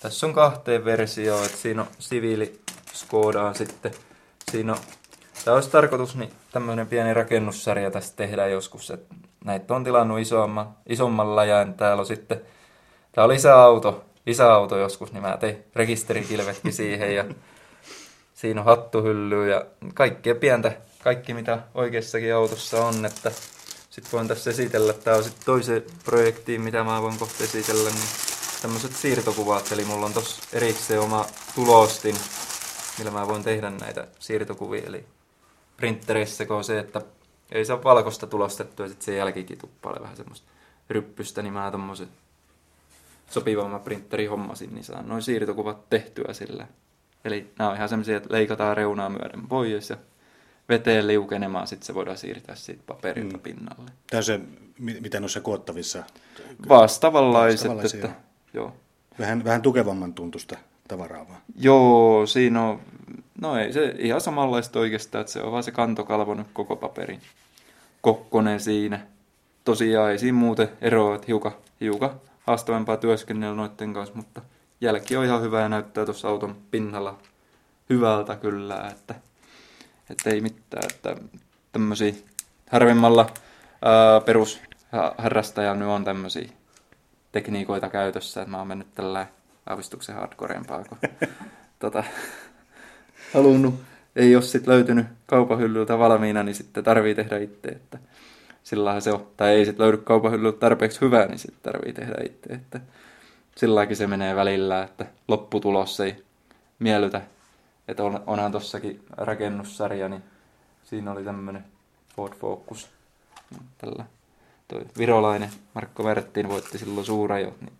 Tässä 0.00 0.26
on 0.26 0.32
kahteen 0.32 0.84
versio, 0.84 1.44
että 1.44 1.56
siinä 1.56 1.82
on 1.82 1.88
siviili 1.98 2.60
Skodaan 3.00 3.54
sitten. 3.54 3.92
Siinä 4.50 4.72
on, 4.72 4.78
tämä 5.44 5.54
olisi 5.54 5.70
tarkoitus, 5.70 6.16
niin 6.16 6.32
tämmöinen 6.52 6.86
pieni 6.86 7.14
rakennussarja 7.14 7.90
tästä 7.90 8.16
tehdään 8.16 8.52
joskus, 8.52 8.90
että 8.90 9.14
näitä 9.44 9.74
on 9.74 9.84
tilannut 9.84 10.18
isomman, 10.18 10.68
isommalla 10.86 11.44
ja 11.44 11.66
täällä 11.76 12.00
on 12.00 12.06
sitten, 12.06 12.40
tää 13.12 13.24
on 13.24 13.30
lisäauto, 13.30 14.04
lisäauto 14.26 14.78
joskus, 14.78 15.12
niin 15.12 15.22
mä 15.22 15.36
tein 15.36 15.64
rekisterikilvetkin 15.74 16.72
siihen 16.72 17.14
ja 17.14 17.24
siinä 18.34 18.60
on 18.60 18.64
hattuhylly 18.64 19.50
ja 19.50 19.64
kaikkea 19.94 20.34
pientä, 20.34 20.72
kaikki 21.04 21.34
mitä 21.34 21.58
oikeassakin 21.74 22.34
autossa 22.34 22.84
on, 22.84 23.06
että 23.06 23.32
sitten 23.90 24.12
voin 24.12 24.28
tässä 24.28 24.50
esitellä, 24.50 24.92
tämä 24.92 25.16
on 25.16 25.24
sitten 25.24 25.44
toiseen 25.46 25.82
projektiin, 26.04 26.60
mitä 26.60 26.84
mä 26.84 27.02
voin 27.02 27.18
kohta 27.18 27.44
esitellä, 27.44 27.90
niin 27.90 28.08
tämmöiset 28.62 28.96
siirtokuvat, 28.96 29.72
eli 29.72 29.84
mulla 29.84 30.06
on 30.06 30.12
tossa 30.12 30.42
erikseen 30.52 31.00
oma 31.00 31.24
tulostin, 31.54 32.16
millä 33.00 33.10
mä 33.10 33.28
voin 33.28 33.42
tehdä 33.42 33.70
näitä 33.70 34.06
siirtokuvia, 34.18 34.82
eli 34.86 35.04
printerissä 35.76 36.46
on 36.48 36.64
se, 36.64 36.78
että 36.78 37.00
ei 37.52 37.64
saa 37.64 37.84
valkoista 37.84 38.26
tulostettua 38.26 38.86
ja 38.86 38.88
sitten 38.88 39.04
sen 39.04 39.16
jälkikin 39.16 39.58
tuppailee 39.58 40.02
vähän 40.02 40.16
semmoista 40.16 40.48
ryppystä, 40.90 41.42
niin 41.42 41.52
mä 41.52 41.70
tommosen 41.70 42.08
sopivamman 43.30 43.80
printeri 43.80 44.26
hommasin, 44.26 44.74
niin 44.74 44.84
saan 44.84 45.08
noin 45.08 45.22
siirtokuvat 45.22 45.90
tehtyä 45.90 46.32
sillä. 46.32 46.66
Eli 47.24 47.52
nämä 47.58 47.70
on 47.70 47.76
ihan 47.76 47.88
semmoisia, 47.88 48.16
että 48.16 48.32
leikataan 48.32 48.76
reunaa 48.76 49.08
myöden 49.08 49.48
pois 49.48 49.90
ja 49.90 49.96
veteen 50.68 51.06
liukenemaan, 51.06 51.66
sitten 51.66 51.86
se 51.86 51.94
voidaan 51.94 52.18
siirtää 52.18 52.54
siitä 52.54 52.82
paperilta 52.86 53.36
mm. 53.36 53.42
pinnalle. 53.42 53.90
Tämä 54.10 54.18
on 54.18 54.24
se, 54.24 54.40
mi- 54.78 55.00
mitä 55.00 55.20
noissa 55.20 55.40
koottavissa, 55.40 56.04
Vastaavanlaisia, 56.68 57.72
että 57.94 58.10
joo. 58.54 58.76
vähän, 59.18 59.44
vähän 59.44 59.62
tukevamman 59.62 60.14
tuntusta 60.14 60.56
tavaraa 60.90 61.28
vaan. 61.28 61.40
Joo, 61.56 62.26
siinä 62.26 62.62
on, 62.62 62.80
no 63.40 63.56
ei 63.56 63.72
se 63.72 63.94
ihan 63.98 64.20
samanlaista 64.20 64.78
oikeastaan, 64.78 65.20
että 65.20 65.32
se 65.32 65.42
on 65.42 65.52
vaan 65.52 65.62
se 65.62 65.70
kantokalvo 65.70 66.34
nyt 66.34 66.46
koko 66.52 66.76
paperin 66.76 67.20
kokkonen 68.00 68.60
siinä. 68.60 69.00
Tosiaan 69.64 70.10
ei 70.10 70.18
siinä 70.18 70.38
muuten 70.38 70.68
eroa, 70.80 71.14
että 71.14 71.26
hiukan, 71.26 71.52
hiukan 71.80 72.10
haastavampaa 72.46 72.96
työskennellä 72.96 73.56
noiden 73.56 73.94
kanssa, 73.94 74.16
mutta 74.16 74.42
jälki 74.80 75.16
on 75.16 75.24
ihan 75.24 75.42
hyvä 75.42 75.60
ja 75.60 75.68
näyttää 75.68 76.04
tuossa 76.04 76.28
auton 76.28 76.56
pinnalla 76.70 77.18
hyvältä 77.90 78.36
kyllä, 78.36 78.88
että, 78.90 79.14
että 80.10 80.30
ei 80.30 80.40
mitään, 80.40 80.84
että 80.94 81.16
tämmöisiä 81.72 82.12
harvemmalla 82.70 83.26
ää, 83.82 84.20
perusharrastajan 84.20 85.78
nyt 85.78 85.88
on 85.88 86.04
tämmöisiä 86.04 86.48
tekniikoita 87.32 87.88
käytössä, 87.88 88.42
että 88.42 88.50
mä 88.50 88.58
oon 88.58 88.66
mennyt 88.66 88.94
tällä 88.94 89.26
aavistuksen 89.66 90.14
hardcoreempaa, 90.14 90.84
kun 90.84 90.98
tota, 91.78 92.04
halunnut, 93.34 93.74
ei 94.16 94.34
ole 94.36 94.42
sitten 94.42 94.74
löytynyt 94.74 95.06
kaupan 95.26 95.58
hyllyltä 95.58 95.98
valmiina, 95.98 96.42
niin 96.42 96.54
sitten 96.54 96.84
tarvii 96.84 97.14
tehdä 97.14 97.38
itse, 97.38 97.68
että 97.68 97.98
sillähän 98.62 99.02
se 99.02 99.12
on, 99.12 99.26
tai 99.36 99.50
ei 99.50 99.64
sitten 99.64 99.84
löydy 99.84 99.96
kaupan 99.96 100.32
hyllyltä 100.32 100.58
tarpeeksi 100.58 101.00
hyvää, 101.00 101.26
niin 101.26 101.38
sitten 101.38 101.72
tarvii 101.72 101.92
tehdä 101.92 102.14
itse, 102.24 102.52
että 102.52 102.80
silläkin 103.56 103.96
se 103.96 104.06
menee 104.06 104.36
välillä, 104.36 104.82
että 104.82 105.06
lopputulos 105.28 106.00
ei 106.00 106.24
miellytä, 106.78 107.22
että 107.88 108.04
on, 108.04 108.22
onhan 108.26 108.52
tossakin 108.52 109.04
rakennussarja, 109.10 110.08
niin 110.08 110.22
siinä 110.84 111.12
oli 111.12 111.24
tämmönen 111.24 111.64
Ford 112.16 112.34
Focus, 112.34 112.88
tällä 113.78 114.04
toi 114.68 114.86
virolainen 114.98 115.50
Markko 115.74 116.04
Verttiin 116.04 116.48
voitti 116.48 116.78
silloin 116.78 117.06
suurajot, 117.06 117.60
niin 117.60 117.72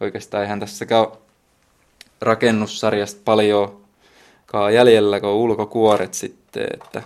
oikeastaan 0.00 0.42
eihän 0.42 0.60
ole 1.00 1.18
rakennussarjasta 2.20 3.20
paljon 3.24 3.80
jäljellä, 4.72 5.20
kun 5.20 5.30
ulkokuoret 5.30 6.14
sitten, 6.14 6.66
että, 6.74 7.02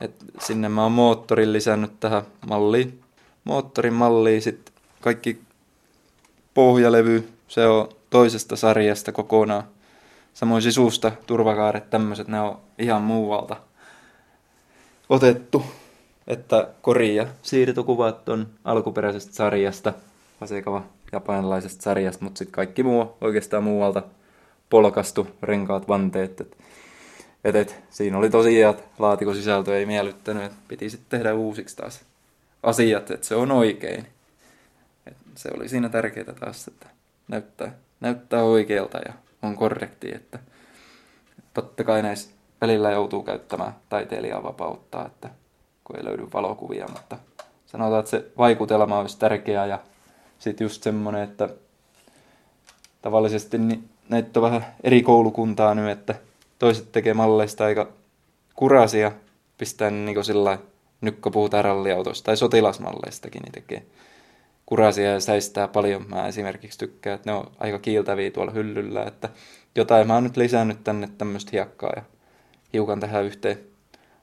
että 0.00 0.24
sinne 0.40 0.68
mä 0.68 0.82
oon 0.82 0.92
moottorin 0.92 1.52
lisännyt 1.52 2.00
tähän 2.00 2.22
malliin, 2.46 3.00
moottorin 3.44 3.92
malliin 3.92 4.42
sitten 4.42 4.74
kaikki 5.00 5.40
pohjalevy, 6.54 7.28
se 7.48 7.66
on 7.66 7.88
toisesta 8.10 8.56
sarjasta 8.56 9.12
kokonaan. 9.12 9.64
Samoin 10.34 10.62
sisusta, 10.62 11.12
turvakaaret, 11.26 11.90
tämmöiset, 11.90 12.28
ne 12.28 12.40
on 12.40 12.58
ihan 12.78 13.02
muualta 13.02 13.56
otettu. 15.08 15.64
Että 16.26 16.68
kori 16.82 17.14
ja 17.16 17.26
siirtokuvat 17.42 18.28
on 18.28 18.46
alkuperäisestä 18.64 19.32
sarjasta, 19.32 19.92
vasekava 20.40 20.82
japanilaisesta 21.12 21.82
sarjasta, 21.82 22.24
mutta 22.24 22.38
sitten 22.38 22.52
kaikki 22.52 22.82
muu 22.82 23.16
oikeastaan 23.20 23.64
muualta 23.64 24.02
polkastu, 24.70 25.28
renkaat, 25.42 25.88
vanteet. 25.88 26.40
Et, 26.40 26.56
et, 27.44 27.56
et, 27.56 27.82
siinä 27.90 28.18
oli 28.18 28.30
tosiaan, 28.30 28.74
että 28.74 28.88
laatikon 28.98 29.34
sisältö 29.34 29.78
ei 29.78 29.86
miellyttänyt, 29.86 30.42
että 30.42 30.58
piti 30.68 30.90
sitten 30.90 31.18
tehdä 31.18 31.34
uusiksi 31.34 31.76
taas 31.76 32.00
asiat, 32.62 33.10
että 33.10 33.26
se 33.26 33.34
on 33.34 33.52
oikein. 33.52 34.06
Et 35.06 35.16
se 35.34 35.50
oli 35.56 35.68
siinä 35.68 35.88
tärkeää 35.88 36.34
taas, 36.40 36.68
että 36.68 36.86
näyttää, 37.28 37.72
näyttää 38.00 38.42
oikealta 38.42 38.98
ja 38.98 39.12
on 39.42 39.56
korrekti, 39.56 40.14
että 40.14 40.38
totta 41.54 41.84
kai 41.84 42.02
näissä 42.02 42.30
välillä 42.60 42.90
joutuu 42.90 43.22
käyttämään 43.22 43.74
taiteilijan 43.88 44.42
vapauttaa, 44.42 45.06
että 45.06 45.30
kun 45.84 45.96
ei 45.96 46.04
löydy 46.04 46.28
valokuvia, 46.32 46.88
mutta 46.88 47.18
sanotaan, 47.66 48.00
että 48.00 48.10
se 48.10 48.24
vaikutelma 48.38 48.98
olisi 48.98 49.18
tärkeää 49.18 49.66
ja 49.66 49.78
sitten 50.40 50.64
just 50.64 50.82
semmoinen, 50.82 51.22
että 51.22 51.48
tavallisesti 53.02 53.58
niin 53.58 53.88
näitä 54.08 54.40
on 54.40 54.42
vähän 54.42 54.66
eri 54.84 55.02
koulukuntaa 55.02 55.74
nyt, 55.74 55.90
että 55.90 56.14
toiset 56.58 56.92
tekee 56.92 57.14
malleista 57.14 57.64
aika 57.64 57.88
kurasia, 58.54 59.12
pistää 59.58 59.90
niin 59.90 60.24
sillä 60.24 60.58
nyt 61.00 61.18
kun 61.20 61.32
puhutaan 61.32 61.64
ralliautoista 61.64 62.26
tai 62.26 62.36
sotilasmalleistakin, 62.36 63.42
niin 63.42 63.52
tekee 63.52 63.82
kurasia 64.66 65.10
ja 65.10 65.20
säistää 65.20 65.68
paljon. 65.68 66.06
Mä 66.08 66.28
esimerkiksi 66.28 66.78
tykkään, 66.78 67.14
että 67.14 67.30
ne 67.30 67.36
on 67.36 67.50
aika 67.58 67.78
kiiltäviä 67.78 68.30
tuolla 68.30 68.52
hyllyllä, 68.52 69.04
että 69.04 69.28
jotain 69.76 70.06
mä 70.06 70.14
oon 70.14 70.24
nyt 70.24 70.36
lisännyt 70.36 70.84
tänne 70.84 71.08
tämmöistä 71.18 71.50
hiekkaa 71.52 71.92
ja 71.96 72.02
hiukan 72.72 73.00
tähän 73.00 73.24
yhteen 73.24 73.70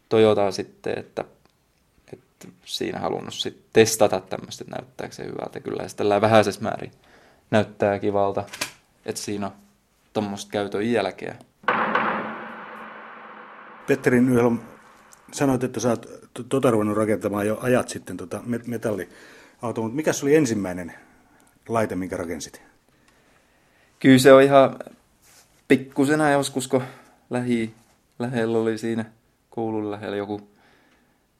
Toyotaan 0.09 0.53
sitten, 0.53 0.99
että 0.99 1.23
siinä 2.65 2.99
halunnut 2.99 3.33
sitten 3.33 3.63
testata 3.73 4.21
tämmöistä, 4.21 4.63
että 4.63 4.75
näyttääkö 4.81 5.15
se 5.15 5.23
hyvältä. 5.25 5.59
Kyllä 5.59 5.87
se 5.87 5.95
tällä 5.95 6.21
vähäisessä 6.21 6.61
määrin 6.61 6.91
näyttää 7.51 7.99
kivalta, 7.99 8.43
että 9.05 9.21
siinä 9.21 9.45
on 9.45 9.53
tuommoista 10.13 10.51
käytön 10.51 10.91
jälkeä. 10.91 11.35
Petteri 13.87 14.21
Nyholm, 14.21 14.59
sanoit, 15.31 15.63
että 15.63 15.79
sä 15.79 15.89
oot 15.89 16.05
tota 16.49 16.71
ruvennut 16.71 16.97
rakentamaan 16.97 17.47
jo 17.47 17.59
ajat 17.61 17.89
sitten 17.89 18.17
tota 18.17 18.41
metalliauto, 18.67 19.81
mutta 19.81 19.95
mikä 19.95 20.11
oli 20.23 20.35
ensimmäinen 20.35 20.93
laite, 21.67 21.95
minkä 21.95 22.17
rakensit? 22.17 22.61
Kyllä 23.99 24.17
se 24.17 24.33
on 24.33 24.41
ihan 24.41 24.79
pikkusena 25.67 26.31
joskus, 26.31 26.67
kun 26.67 26.83
lähi, 27.29 27.73
lähellä 28.19 28.57
oli 28.57 28.77
siinä 28.77 29.05
koulun 29.49 29.91
lähellä 29.91 30.15
joku 30.17 30.56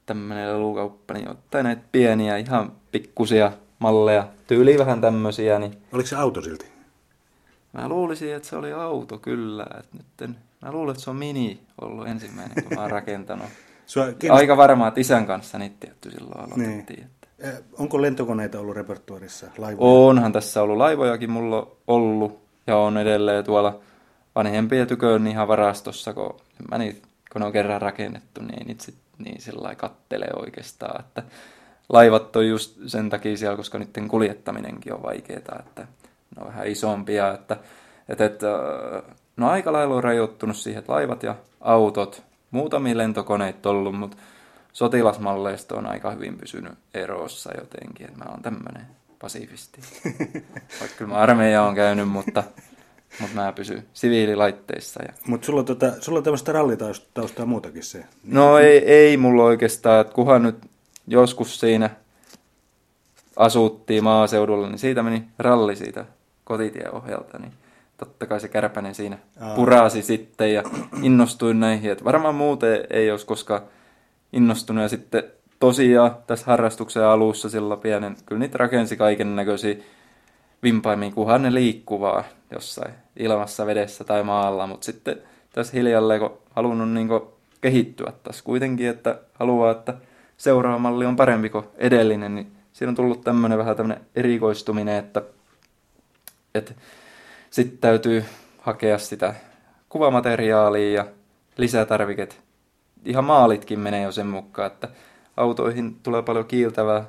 tämmöinen 0.07 0.53
lelukauppa, 0.53 1.13
niin 1.13 1.29
ottaa 1.29 1.63
näitä 1.63 1.81
pieniä, 1.91 2.37
ihan 2.37 2.71
pikkusia 2.91 3.51
malleja, 3.79 4.27
tyyli 4.47 4.77
vähän 4.77 5.01
tämmöisiä. 5.01 5.59
Niin 5.59 5.77
Oliko 5.91 6.07
se 6.07 6.15
auto 6.15 6.41
silti? 6.41 6.65
Mä 7.73 7.89
luulisin, 7.89 8.35
että 8.35 8.49
se 8.49 8.55
oli 8.55 8.73
auto 8.73 9.17
kyllä. 9.17 9.65
Että 9.79 9.97
nyt 9.97 10.21
en, 10.21 10.37
mä 10.61 10.71
luulen, 10.71 10.91
että 10.91 11.03
se 11.03 11.09
on 11.09 11.15
mini 11.15 11.59
ollut 11.81 12.07
ensimmäinen, 12.07 12.63
kun 12.63 12.73
mä 12.75 12.81
oon 12.81 12.91
rakentanut. 12.91 13.47
kiinnost... 14.19 14.39
Aika 14.39 14.57
varmaa, 14.57 14.87
että 14.87 14.99
isän 14.99 15.25
kanssa 15.25 15.57
niitä 15.57 15.75
tietty 15.79 16.11
silloin 16.11 16.39
aloitettiin. 16.39 16.99
Niin. 16.99 17.09
Että... 17.39 17.63
Onko 17.77 18.01
lentokoneita 18.01 18.59
ollut 18.59 18.75
repertuarissa? 18.75 19.47
Laivoja? 19.57 20.07
Onhan 20.07 20.31
tässä 20.31 20.61
ollut 20.61 20.77
laivojakin 20.77 21.31
mulla 21.31 21.71
ollut 21.87 22.39
ja 22.67 22.77
on 22.77 22.97
edelleen 22.97 23.43
tuolla 23.43 23.79
vanhempien 24.35 24.87
tyköön 24.87 25.27
ihan 25.27 25.47
varastossa, 25.47 26.13
kun, 26.13 26.35
mä 26.71 26.77
niitä, 26.77 27.07
kun 27.33 27.41
ne 27.41 27.45
on 27.45 27.53
kerran 27.53 27.81
rakennettu, 27.81 28.41
niin 28.41 28.59
ei 28.59 28.65
niitä 28.65 28.83
sit, 28.83 28.95
niin 29.17 29.41
sillä 29.41 29.75
kattelee 29.75 30.31
oikeastaan. 30.35 30.99
Että 30.99 31.23
laivat 31.89 32.35
on 32.35 32.47
just 32.47 32.77
sen 32.87 33.09
takia 33.09 33.37
siellä, 33.37 33.57
koska 33.57 33.79
niiden 33.79 34.07
kuljettaminenkin 34.07 34.93
on 34.93 35.03
vaikeaa, 35.03 35.59
että 35.59 35.81
ne 35.81 36.41
on 36.41 36.47
vähän 36.47 36.67
isompia, 36.67 37.33
että, 37.33 37.57
että, 38.09 38.25
että 38.25 38.47
no 39.37 39.49
aika 39.49 39.73
lailla 39.73 39.95
on 39.95 40.03
rajoittunut 40.03 40.57
siihen, 40.57 40.79
että 40.79 40.93
laivat 40.93 41.23
ja 41.23 41.35
autot, 41.61 42.23
muutamia 42.51 42.97
lentokoneita 42.97 43.69
ollut, 43.69 43.95
mutta 43.95 44.17
sotilasmalleista 44.73 45.75
on 45.75 45.85
aika 45.85 46.11
hyvin 46.11 46.37
pysynyt 46.37 46.73
erossa 46.93 47.51
jotenkin, 47.57 48.07
että 48.07 48.25
mä 48.25 48.31
oon 48.31 48.41
tämmönen 48.41 48.87
pasifisti. 49.19 49.81
Vaikka 50.79 50.97
kyllä 50.97 51.13
mä 51.13 51.17
armeija 51.17 51.63
on 51.63 51.75
käynyt, 51.75 52.09
mutta, 52.09 52.43
mutta 53.19 53.35
mä 53.35 53.53
pysyn 53.53 53.83
siviililaitteissa. 53.93 55.03
Ja... 55.03 55.13
Mutta 55.27 55.45
sulla, 55.45 55.63
tota, 55.63 55.91
sulla 55.99 56.17
on 56.17 56.23
tämmöistä 56.23 56.51
rallitaustaa 56.51 57.45
muutakin 57.45 57.83
se? 57.83 58.05
No 58.23 58.57
ei, 58.57 58.77
ei 58.77 59.17
mulla 59.17 59.43
oikeastaan, 59.43 60.01
että 60.01 60.13
kuhan 60.13 60.43
nyt 60.43 60.57
joskus 61.07 61.59
siinä 61.59 61.89
asuttiin 63.35 64.03
maaseudulla, 64.03 64.67
niin 64.67 64.79
siitä 64.79 65.03
meni 65.03 65.23
ralli 65.39 65.75
siitä 65.75 66.05
kotitieohjelta, 66.43 67.37
niin 67.37 67.51
totta 67.97 68.25
kai 68.25 68.39
se 68.39 68.47
kärpänen 68.47 68.95
siinä 68.95 69.17
Aa. 69.41 69.55
purasi 69.55 70.01
sitten 70.01 70.53
ja 70.53 70.63
innostuin 71.01 71.59
näihin. 71.59 71.91
Että 71.91 72.03
varmaan 72.03 72.35
muuten 72.35 72.87
ei 72.89 73.11
olisi 73.11 73.25
koskaan 73.25 73.61
innostunut. 74.33 74.83
Ja 74.83 74.89
sitten 74.89 75.23
tosiaan 75.59 76.15
tässä 76.27 76.45
harrastuksen 76.45 77.03
alussa 77.03 77.49
sillä 77.49 77.77
pienen, 77.77 78.17
kyllä 78.25 78.39
niitä 78.39 78.57
rakensi 78.57 78.97
kaiken 78.97 79.35
näköisiä 79.35 79.75
vimpaimia, 80.67 81.11
kunhan 81.11 81.41
ne 81.41 81.53
liikkuvaa 81.53 82.23
jossain 82.51 82.93
ilmassa, 83.15 83.65
vedessä 83.65 84.03
tai 84.03 84.23
maalla. 84.23 84.67
Mutta 84.67 84.85
sitten 84.85 85.21
tässä 85.53 85.77
hiljalleen, 85.77 86.19
kun 86.19 86.37
halunnut 86.51 86.91
niin 86.91 87.09
kehittyä 87.61 88.13
tässä 88.23 88.43
kuitenkin, 88.43 88.89
että 88.89 89.19
haluaa, 89.33 89.71
että 89.71 89.93
seuraava 90.37 90.77
malli 90.77 91.05
on 91.05 91.15
parempi 91.15 91.49
kuin 91.49 91.65
edellinen, 91.77 92.35
niin 92.35 92.51
siinä 92.73 92.89
on 92.89 92.95
tullut 92.95 93.23
tämmöinen 93.23 93.57
vähän 93.57 93.75
tämmöinen 93.75 94.05
erikoistuminen, 94.15 94.95
että, 94.95 95.21
että 96.55 96.73
sitten 97.49 97.77
täytyy 97.77 98.25
hakea 98.61 98.97
sitä 98.97 99.33
kuvamateriaalia 99.89 100.93
ja 100.93 101.07
lisätarviket. 101.57 102.41
Ihan 103.05 103.23
maalitkin 103.23 103.79
menee 103.79 104.03
jo 104.03 104.11
sen 104.11 104.27
mukaan, 104.27 104.67
että 104.67 104.87
autoihin 105.37 105.99
tulee 106.03 106.21
paljon 106.21 106.45
kiiltävää 106.45 107.05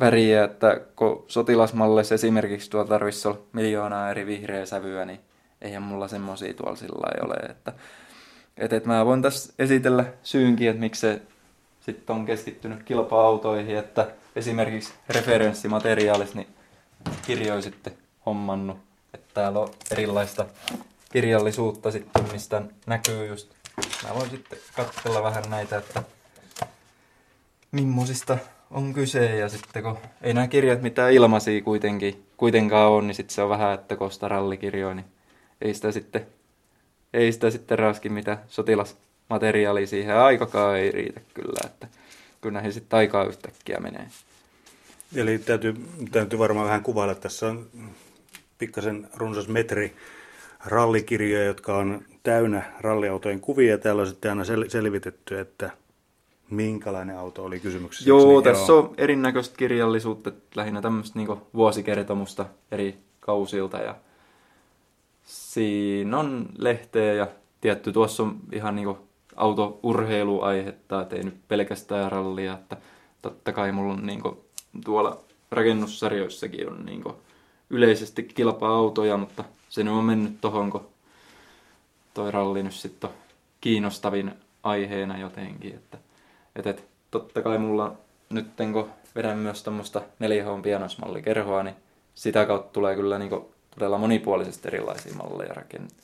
väriä, 0.00 0.44
että 0.44 0.80
kun 0.96 1.24
sotilasmalleissa 1.28 2.14
esimerkiksi 2.14 2.70
tuolla 2.70 2.88
tarvitsisi 2.88 3.28
olla 3.28 3.40
miljoonaa 3.52 4.10
eri 4.10 4.26
vihreä 4.26 4.66
sävyä, 4.66 5.04
niin 5.04 5.20
eihän 5.62 5.82
mulla 5.82 6.08
semmosia 6.08 6.54
tuolla 6.54 6.76
sillä 6.76 7.08
ei 7.14 7.20
ole, 7.24 7.34
että, 7.34 7.72
et, 8.56 8.72
et 8.72 8.86
mä 8.86 9.06
voin 9.06 9.22
tässä 9.22 9.52
esitellä 9.58 10.04
syynkin, 10.22 10.70
että 10.70 10.80
miksi 10.80 11.00
se 11.00 11.22
sitten 11.80 12.16
on 12.16 12.26
keskittynyt 12.26 12.82
kilpa-autoihin, 12.82 13.76
että 13.76 14.06
esimerkiksi 14.36 14.92
referenssimateriaalissa 15.08 16.36
niin 16.36 16.48
kirjoja 17.26 17.62
sitten 17.62 17.92
hommannut, 18.26 18.78
että 19.14 19.34
täällä 19.34 19.58
on 19.58 19.70
erilaista 19.90 20.46
kirjallisuutta 21.12 21.90
sitten, 21.90 22.24
mistä 22.32 22.62
näkyy 22.86 23.26
just, 23.26 23.50
mä 24.02 24.14
voin 24.14 24.30
sitten 24.30 24.58
katsella 24.76 25.22
vähän 25.22 25.44
näitä, 25.50 25.76
että 25.76 26.02
millaisista 27.72 28.38
on 28.70 28.92
kyse 28.92 29.36
ja 29.36 29.48
sitten 29.48 29.82
kun 29.82 29.98
ei 30.22 30.34
nämä 30.34 30.48
kirjat 30.48 30.82
mitään 30.82 31.12
ilmaisia 31.12 31.62
kuitenkin, 31.62 32.26
kuitenkaan 32.36 32.92
on, 32.92 33.06
niin 33.06 33.14
sitten 33.14 33.34
se 33.34 33.42
on 33.42 33.48
vähän, 33.48 33.74
että 33.74 33.96
kosta 33.96 34.28
rallikirjoja, 34.28 34.94
niin 34.94 35.06
ei 35.62 35.74
sitä 35.74 35.92
sitten, 35.92 36.26
ei 37.14 37.32
sitä 37.32 37.50
sitten 37.50 37.78
raski 37.78 38.08
mitä 38.08 38.38
sotilasmateriaalia 38.48 39.86
siihen 39.86 40.16
aikakaan 40.16 40.78
ei 40.78 40.90
riitä 40.90 41.20
kyllä, 41.34 41.60
että 41.66 41.88
kyllä 42.40 42.52
näihin 42.52 42.72
sitten 42.72 42.96
aikaa 42.96 43.24
yhtäkkiä 43.24 43.80
menee. 43.80 44.06
Eli 45.16 45.38
täytyy, 45.38 45.74
täytyy 46.12 46.38
varmaan 46.38 46.66
vähän 46.66 46.82
kuvailla. 46.82 47.14
Tässä 47.14 47.46
on 47.46 47.66
pikkasen 48.58 49.08
runsas 49.14 49.48
metri 49.48 49.96
rallikirjoja, 50.64 51.44
jotka 51.44 51.76
on 51.76 52.02
täynnä 52.22 52.62
ralliautojen 52.80 53.40
kuvia. 53.40 53.78
Täällä 53.78 54.02
on 54.02 54.08
sitten 54.08 54.30
aina 54.30 54.42
sel- 54.42 54.70
selvitetty, 54.70 55.38
että 55.38 55.70
minkälainen 56.50 57.18
auto 57.18 57.44
oli 57.44 57.60
kysymyksessä. 57.60 58.08
Joo, 58.08 58.26
niin, 58.26 58.42
tässä 58.42 58.72
joo. 58.72 58.78
on 58.78 58.94
erinäköistä 58.98 59.56
kirjallisuutta, 59.56 60.32
lähinnä 60.54 60.82
tämmöistä 60.82 61.18
niin 61.18 61.40
vuosikertomusta 61.54 62.46
eri 62.70 62.98
kausilta 63.20 63.78
ja 63.78 63.94
siinä 65.24 66.18
on 66.18 66.46
lehteä 66.58 67.12
ja 67.12 67.26
tietty 67.60 67.92
tuossa 67.92 68.22
on 68.22 68.36
ihan 68.52 68.76
niin 68.76 68.96
autourheiluaihetta, 69.36 71.02
että 71.02 71.16
ei 71.16 71.22
nyt 71.22 71.48
pelkästään 71.48 72.12
rallia, 72.12 72.54
että 72.54 72.76
totta 73.22 73.52
kai 73.52 73.72
mulla 73.72 73.92
on 73.92 74.06
niin 74.06 74.22
kuin, 74.22 74.36
tuolla 74.84 75.18
rakennussarjoissakin 75.50 76.68
on 76.68 76.86
niin 76.86 77.02
kuin, 77.02 77.14
yleisesti 77.70 78.22
kilpa-autoja, 78.22 79.16
mutta 79.16 79.44
se 79.68 79.84
nyt 79.84 79.92
on 79.92 80.04
mennyt 80.04 80.40
tohon, 80.40 80.70
kun 80.70 80.88
toi 82.14 82.30
ralli 82.30 82.62
nyt 82.62 82.74
sitten 82.74 83.10
on 83.10 83.16
kiinnostavin 83.60 84.32
aiheena 84.62 85.18
jotenkin, 85.18 85.74
että 85.74 85.98
et, 86.56 86.66
et, 86.66 86.84
totta 87.10 87.42
kai 87.42 87.58
mulla 87.58 87.96
nyt 88.30 88.46
kun 88.72 88.90
vedän 89.14 89.38
myös 89.38 89.62
tuommoista 89.62 90.00
4H 90.00 90.62
pianosmallikerhoa, 90.62 91.62
niin 91.62 91.76
sitä 92.14 92.46
kautta 92.46 92.72
tulee 92.72 92.96
kyllä 92.96 93.18
niin 93.18 93.30
todella 93.74 93.98
monipuolisesti 93.98 94.68
erilaisia 94.68 95.14
malleja 95.14 95.54
rakennettu. 95.54 96.02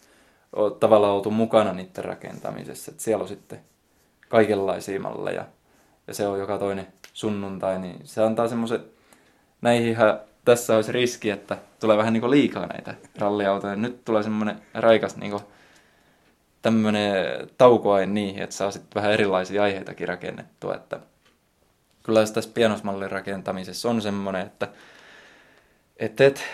Tavallaan 0.80 1.12
oltu 1.12 1.30
mukana 1.30 1.73
niiden 1.73 2.04
rakentamisessa. 2.04 2.90
Et 2.90 3.00
siellä 3.00 3.23
on 3.23 3.28
sitten 3.28 3.61
kaikenlaisia 4.28 5.00
malleja 5.00 5.44
ja 6.06 6.14
se 6.14 6.26
on 6.26 6.38
joka 6.38 6.59
toinen 6.59 6.87
sunnuntai, 7.12 7.78
niin 7.78 8.00
se 8.04 8.23
antaa 8.23 8.49
semmoisen, 8.49 8.85
näihinhän 9.62 10.21
tässä 10.44 10.76
olisi 10.76 10.92
riski, 10.92 11.30
että 11.30 11.59
tulee 11.80 11.97
vähän 11.97 12.12
niin 12.12 12.30
liikaa 12.30 12.66
näitä 12.66 12.94
ralliautoja. 13.18 13.76
Nyt 13.76 14.04
tulee 14.04 14.23
semmoinen 14.23 14.62
raikas 14.75 15.16
niin 15.16 15.32
tämmöinen 16.62 17.14
taukoain 17.59 18.14
niihin, 18.14 18.42
että 18.42 18.57
saa 18.57 18.71
sitten 18.71 18.95
vähän 18.95 19.12
erilaisia 19.12 19.62
aiheitakin 19.62 20.09
rakennettua. 20.09 20.75
Että 20.75 21.00
kyllä 22.02 22.26
tässä 22.35 22.50
pianosmallin 22.54 23.11
rakentamisessa 23.11 23.90
on 23.90 24.02
semmoinen, 24.02 24.47
että 24.47 24.69
et, 25.97 26.21
et, 26.21 26.45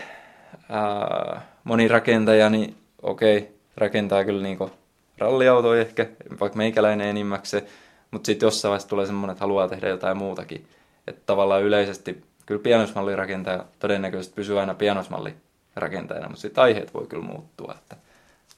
ää, 0.69 1.43
moni 1.65 1.89
rakentaja, 1.89 2.51
niin 2.51 2.77
okei, 3.03 3.59
rakentaa 3.77 4.25
kyllä 4.25 4.43
niinku 4.43 4.71
ralliautoja 5.19 5.81
ehkä, 5.81 6.07
vaikka 6.41 6.57
meikäläinen 6.57 7.09
enimmäkseen, 7.09 7.67
mutta 8.11 8.27
sitten 8.27 8.47
jossain 8.47 8.71
vaiheessa 8.71 8.89
tulee 8.89 9.07
semmoinen, 9.07 9.33
että 9.33 9.45
haluaa 9.45 9.69
tehdä 9.69 9.89
jotain 9.89 10.17
muutakin. 10.17 10.67
Että 11.07 11.23
tavallaan 11.27 11.63
yleisesti 11.63 12.25
kyllä 12.47 12.63
pianosmallin 12.63 13.19
rakentaja 13.19 13.65
todennäköisesti 13.79 14.35
pysyy 14.35 14.61
aina 14.61 14.75
pianosmallin 14.75 15.35
rakentajana, 15.77 16.29
mutta 16.29 16.41
sitten 16.41 16.65
aiheet 16.65 16.95
voi 16.95 17.07
kyllä 17.07 17.25
muuttua. 17.25 17.75
Että 17.79 17.97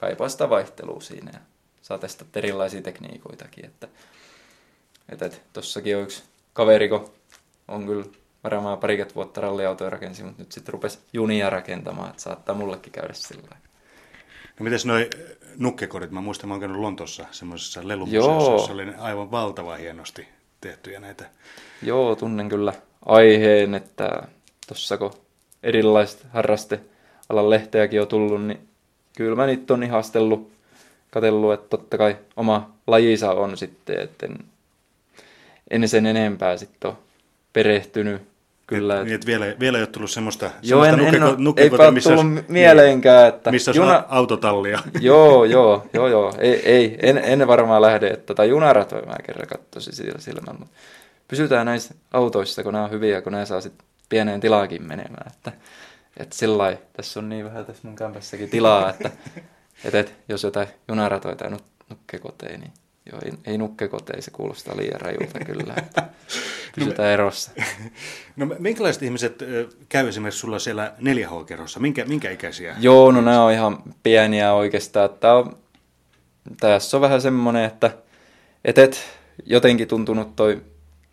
kaipaa 0.00 0.28
sitä 0.28 0.50
vaihtelua 0.50 1.00
siinä 1.00 1.30
ja 1.34 1.40
saa 1.82 1.98
testata 1.98 2.38
erilaisia 2.38 2.82
tekniikoitakin. 2.82 3.64
Että, 3.64 3.88
että, 5.08 5.26
että 5.26 5.38
tossakin 5.52 5.96
on 5.96 6.02
yksi 6.02 6.22
kaveri, 6.52 6.88
kun 6.88 7.12
on 7.68 7.86
kyllä 7.86 8.04
varmaan 8.44 8.78
parikymmentä 8.78 9.14
vuotta 9.14 9.40
ralliautoja 9.40 9.90
rakensi, 9.90 10.22
mutta 10.22 10.42
nyt 10.42 10.52
sitten 10.52 10.72
rupesi 10.72 10.98
junia 11.12 11.50
rakentamaan, 11.50 12.10
että 12.10 12.22
saattaa 12.22 12.54
mullekin 12.54 12.92
käydä 12.92 13.12
sillä 13.12 13.56
No 14.58 14.64
mites 14.64 14.86
noi 14.86 15.10
nukkekorit? 15.56 16.10
Mä 16.10 16.20
muistan, 16.20 16.48
mä 16.48 16.54
oon 16.54 16.60
käynyt 16.60 16.80
Lontossa 16.80 17.26
semmoisessa 17.30 17.88
lelumuseossa, 17.88 18.50
jossa 18.52 18.72
oli 18.72 18.94
aivan 18.98 19.30
valtava 19.30 19.76
hienosti 19.76 20.28
tehtyjä 20.60 21.00
näitä. 21.00 21.30
Joo, 21.82 22.16
tunnen 22.16 22.48
kyllä 22.48 22.72
aiheen, 23.06 23.74
että 23.74 24.22
tuossa 24.68 24.98
kun 24.98 25.12
erilaiset 25.62 26.26
harrastealan 26.32 27.50
lehteäkin 27.50 28.00
on 28.00 28.08
tullut, 28.08 28.44
niin 28.44 28.69
kyllä 29.16 29.36
mä 29.36 29.46
niitä 29.46 29.74
on 29.74 29.82
ihastellut, 29.82 30.50
katsellut, 31.10 31.52
että 31.52 31.68
totta 31.68 31.98
kai 31.98 32.16
oma 32.36 32.70
lajisa 32.86 33.30
on 33.30 33.56
sitten, 33.56 34.00
että 34.00 34.26
en, 34.26 34.38
en 35.70 35.88
sen 35.88 36.06
enempää 36.06 36.56
sitten 36.56 36.90
ole 36.90 36.98
perehtynyt. 37.52 38.22
Kyllä, 38.66 38.98
et, 38.98 39.04
niin, 39.04 39.14
että 39.14 39.26
vielä, 39.26 39.46
vielä 39.60 39.78
ei 39.78 39.82
ole 39.82 39.86
tullut 39.86 40.10
semmoista, 40.10 40.50
joo, 40.62 40.84
semmoista 40.84 41.16
en, 41.16 41.44
nukkeko, 41.44 41.76
en 41.76 41.82
eipä 41.82 41.90
missä 41.90 42.10
tullut 42.16 42.48
mieleenkään. 42.48 43.28
Että 43.28 43.50
missä 43.50 43.72
juna... 43.74 44.04
autotallia. 44.08 44.78
joo, 45.00 45.44
joo, 45.44 45.86
joo, 45.92 46.08
joo. 46.08 46.34
Ei, 46.38 46.68
ei 46.68 46.98
en, 47.02 47.18
en 47.18 47.46
varmaan 47.46 47.82
lähde, 47.82 48.08
että 48.08 48.34
tai 48.34 48.48
junaratoja 48.48 49.06
mä 49.06 49.14
kerran 49.26 49.46
katsoisin 49.46 49.92
sillä 49.92 50.18
silmällä. 50.18 50.58
Mutta 50.58 50.76
pysytään 51.28 51.66
näissä 51.66 51.94
autoissa, 52.12 52.62
kun 52.62 52.72
nämä 52.72 52.84
on 52.84 52.90
hyviä, 52.90 53.22
kun 53.22 53.32
nämä 53.32 53.44
saa 53.44 53.60
sitten 53.60 53.86
pieneen 54.08 54.40
tilaakin 54.40 54.82
menemään. 54.82 55.32
Että, 55.36 55.52
että 56.22 56.36
sillä 56.36 56.76
tässä 56.92 57.20
on 57.20 57.28
niin 57.28 57.44
vähän 57.44 57.66
tässä 57.66 57.88
mun 57.88 57.96
kämpässäkin 57.96 58.50
tilaa, 58.50 58.90
että, 58.90 59.10
että, 59.84 59.98
että 59.98 60.12
jos 60.28 60.42
jotain 60.42 60.68
junaratoja 60.88 61.36
tai 61.36 61.50
nukkekoteja, 61.90 62.58
niin 62.58 62.72
joo, 63.12 63.20
ei, 63.24 63.32
ei 63.44 63.58
nukkekoteja, 63.58 64.22
se 64.22 64.30
kuulostaa 64.30 64.76
liian 64.76 65.00
rajulta 65.00 65.38
kyllä. 65.38 65.74
Että 65.76 66.02
pysytään 66.74 67.06
no, 67.08 67.12
erossa. 67.12 67.50
No 68.36 68.46
minkälaiset 68.58 69.02
ihmiset 69.02 69.38
käy 69.88 70.08
esimerkiksi 70.08 70.40
sulla 70.40 70.58
siellä 70.58 70.92
4H-kerrossa? 70.98 71.80
Minkä, 71.80 72.04
minkä 72.04 72.30
ikäisiä? 72.30 72.76
Joo, 72.78 73.12
no 73.12 73.20
nämä 73.20 73.44
on 73.44 73.52
ihan 73.52 73.82
pieniä 74.02 74.52
oikeastaan. 74.52 75.10
Tämä 75.20 75.34
on, 75.34 75.58
tässä 76.60 76.96
on 76.96 77.00
vähän 77.00 77.20
semmoinen, 77.20 77.64
että 77.64 77.90
et, 78.64 78.78
et, 78.78 79.00
jotenkin 79.44 79.88
tuntunut 79.88 80.36
toi 80.36 80.62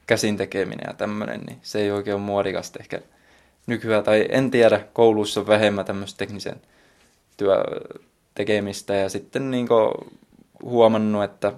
käsin 0.07 0.37
tekeminen 0.37 0.85
ja 0.87 0.93
tämmöinen, 0.93 1.41
niin 1.41 1.57
se 1.61 1.79
ei 1.79 1.91
oikein 1.91 2.15
ole 2.15 2.23
muodikasta 2.23 2.79
ehkä 2.79 3.01
nykyään. 3.67 4.03
Tai 4.03 4.25
en 4.29 4.51
tiedä, 4.51 4.79
koulussa 4.93 5.39
on 5.39 5.47
vähemmän 5.47 5.85
tämmöistä 5.85 6.17
teknisen 6.17 6.61
työ 7.37 7.63
tekemistä 8.35 8.95
ja 8.95 9.09
sitten 9.09 9.51
niin 9.51 9.67
huomannut, 10.63 11.23
että 11.23 11.53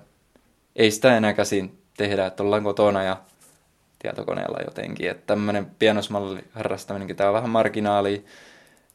ei 0.75 0.91
sitä 0.91 1.17
enää 1.17 1.33
käsin 1.33 1.77
tehdä, 1.97 2.25
että 2.25 2.43
ollaan 2.43 2.63
kotona 2.63 3.03
ja 3.03 3.17
tietokoneella 3.99 4.59
jotenkin. 4.65 5.09
Että 5.09 5.23
tämmöinen 5.27 5.67
pianosmalli 5.79 6.43
harrastaminenkin, 6.51 7.15
tämä 7.15 7.29
on 7.29 7.33
vähän 7.33 7.49
marginaali 7.49 8.25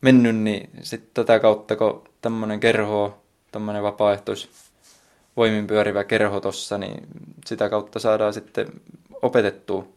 mennyt, 0.01 0.37
niin 0.37 0.71
sitten 0.83 1.11
tätä 1.25 1.41
kautta, 1.41 1.77
kun 1.77 2.05
tämmöinen 2.21 2.61
kerho, 2.61 3.23
tämmöinen 3.53 3.83
vapaaehtois 3.83 4.51
voimin 5.37 5.67
pyörivä 5.67 6.05
kerho 6.05 6.41
tossa, 6.41 6.79
niin 6.79 7.07
sitä 7.47 7.69
kautta 7.69 7.99
saadaan 7.99 8.33
sitten 8.33 8.69
opetettua 9.23 9.89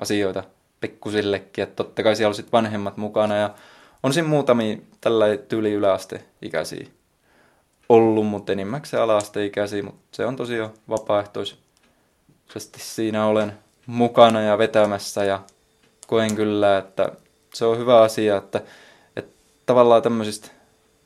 asioita 0.00 0.44
pikkusillekin, 0.80 1.62
että 1.62 1.76
totta 1.76 2.02
kai 2.02 2.16
siellä 2.16 2.28
on 2.28 2.34
sitten 2.34 2.52
vanhemmat 2.52 2.96
mukana 2.96 3.36
ja 3.36 3.54
on 4.02 4.12
siinä 4.12 4.28
muutamia 4.28 4.76
tällä 5.00 5.36
tyyli 5.36 5.72
yläasteikäisiä 5.72 6.86
ollut, 7.88 8.26
mutta 8.26 8.52
enimmäkseen 8.52 9.02
ala-asteikäisiä, 9.02 9.82
mutta 9.82 10.00
se 10.12 10.26
on 10.26 10.36
tosiaan 10.36 10.70
vapaaehtoisesti 10.88 12.78
siinä 12.78 13.26
olen 13.26 13.52
mukana 13.86 14.40
ja 14.40 14.58
vetämässä 14.58 15.24
ja 15.24 15.42
koen 16.06 16.36
kyllä, 16.36 16.78
että 16.78 17.12
se 17.54 17.64
on 17.64 17.78
hyvä 17.78 18.00
asia, 18.00 18.36
että, 18.36 18.62
että 19.16 19.32
tavallaan 19.66 20.02
tämmöisistä 20.02 20.48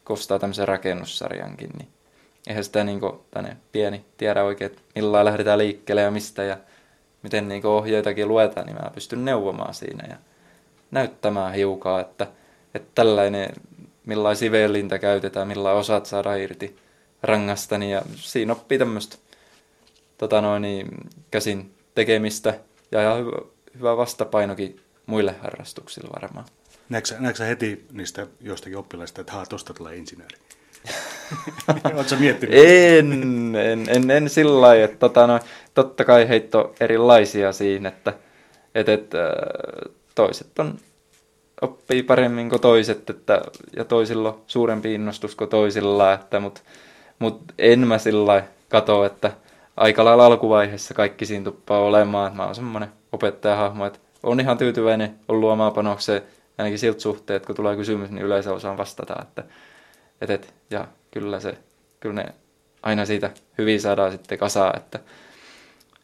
kostaa 0.05 0.39
tämmöisen 0.39 0.69
rakennussarjankin, 0.69 1.71
niin 1.79 1.89
eihän 2.47 2.65
sitä 2.65 2.85
niin 2.85 3.01
tänne 3.31 3.57
pieni 3.73 4.05
tiedä 4.17 4.45
oikein, 4.45 4.71
että 4.71 4.83
millä 4.95 5.25
lähdetään 5.25 5.59
liikkeelle 5.59 6.03
ja 6.03 6.11
mistä 6.11 6.43
ja 6.43 6.57
miten 7.25 7.49
niin 7.49 7.67
ohjeitakin 7.67 8.29
luetaan, 8.29 8.67
niin 8.67 8.77
mä 8.77 8.91
pystyn 8.95 9.25
neuvomaan 9.25 9.75
siinä 9.75 10.09
ja 10.09 10.17
näyttämään 10.91 11.55
hiukan, 11.55 12.01
että, 12.01 12.27
että 12.75 12.89
tällainen, 12.95 13.51
millaisia 14.07 14.53
vellintä 14.53 14.99
käytetään, 14.99 15.49
millä 15.49 15.73
osat 15.73 16.07
saada 16.07 16.35
irti 16.35 16.77
rangasta, 17.23 17.79
niin 17.79 17.91
ja 17.91 18.03
siinä 18.17 18.53
oppii 18.53 18.79
tämmöistä 18.79 19.17
tota 20.19 20.41
noin, 20.41 20.89
käsin 21.31 21.75
tekemistä 21.95 22.55
ja 22.93 23.03
ihan 23.03 23.19
hyvä, 23.19 23.39
hyvä 23.79 23.97
vastapainokin 23.97 24.81
muille 25.07 25.35
harrastuksille 25.43 26.09
varmaan. 26.23 26.47
Näetkö, 26.89 27.15
näetkö 27.19 27.45
heti 27.45 27.87
niistä 27.93 28.27
jostakin 28.41 28.79
oppilaista, 28.79 29.21
että 29.21 29.33
haa, 29.33 29.47
tosta 29.47 29.75
tulee 29.75 29.97
insinööri? 29.97 30.37
Oletko 31.95 32.17
miettinyt? 32.17 32.55
En, 32.59 33.13
en, 33.57 33.87
en, 33.89 34.11
en 34.11 34.31
sillä 34.31 34.61
lailla, 34.61 34.85
että 34.85 34.97
tota, 34.97 35.27
no, 35.27 35.41
totta 35.75 36.05
kai 36.05 36.29
heitto 36.29 36.75
erilaisia 36.81 37.53
siinä, 37.53 37.89
että 37.89 38.13
et, 38.75 38.89
et, 38.89 39.15
äh, 39.15 39.93
toiset 40.15 40.59
on, 40.59 40.79
oppii 41.61 42.03
paremmin 42.03 42.51
kuin 42.51 42.61
toiset, 42.61 43.11
että, 43.11 43.43
ja 43.77 43.85
toisilla 43.85 44.29
on 44.29 44.41
suurempi 44.47 44.95
innostus 44.95 45.35
kuin 45.35 45.51
toisilla, 45.51 46.13
että, 46.13 46.41
mutta 46.41 46.61
mut 47.19 47.43
en 47.59 47.89
mä 47.89 47.99
sillä 47.99 48.43
kato, 48.69 49.05
että 49.05 49.33
aika 49.77 50.05
lailla 50.05 50.27
alkuvaiheessa 50.27 50.95
kaikki 50.95 51.27
siinä 51.27 51.45
tuppaa 51.45 51.81
olemaan. 51.81 52.37
Mä 52.37 52.45
oon 52.45 52.55
semmoinen 52.55 52.89
opettajahahmo, 53.13 53.87
että 53.87 53.99
on 54.23 54.41
ihan 54.41 54.59
tyytyväinen 54.59 55.15
ollut 55.29 55.51
omaa 55.51 55.71
panokseen, 55.71 56.23
ainakin 56.59 56.79
siltä 56.79 57.01
suhteen, 57.01 57.37
että 57.37 57.47
kun 57.47 57.57
tulee 57.57 57.77
kysymys, 57.77 58.11
niin 58.11 58.27
yleensä 58.27 58.53
osaan 58.53 58.77
vastata, 58.77 59.15
että 59.23 59.45
et, 60.21 60.31
et, 60.31 60.55
ja 60.71 60.89
kyllä 61.11 61.41
se, 61.41 61.59
kyllä 62.01 62.15
ne 62.15 62.25
aina 62.83 63.07
siitä 63.07 63.31
hyvin 63.59 63.81
saadaan 63.81 64.13
sitten 64.13 64.39
kasaa, 64.39 64.75
että 64.77 64.99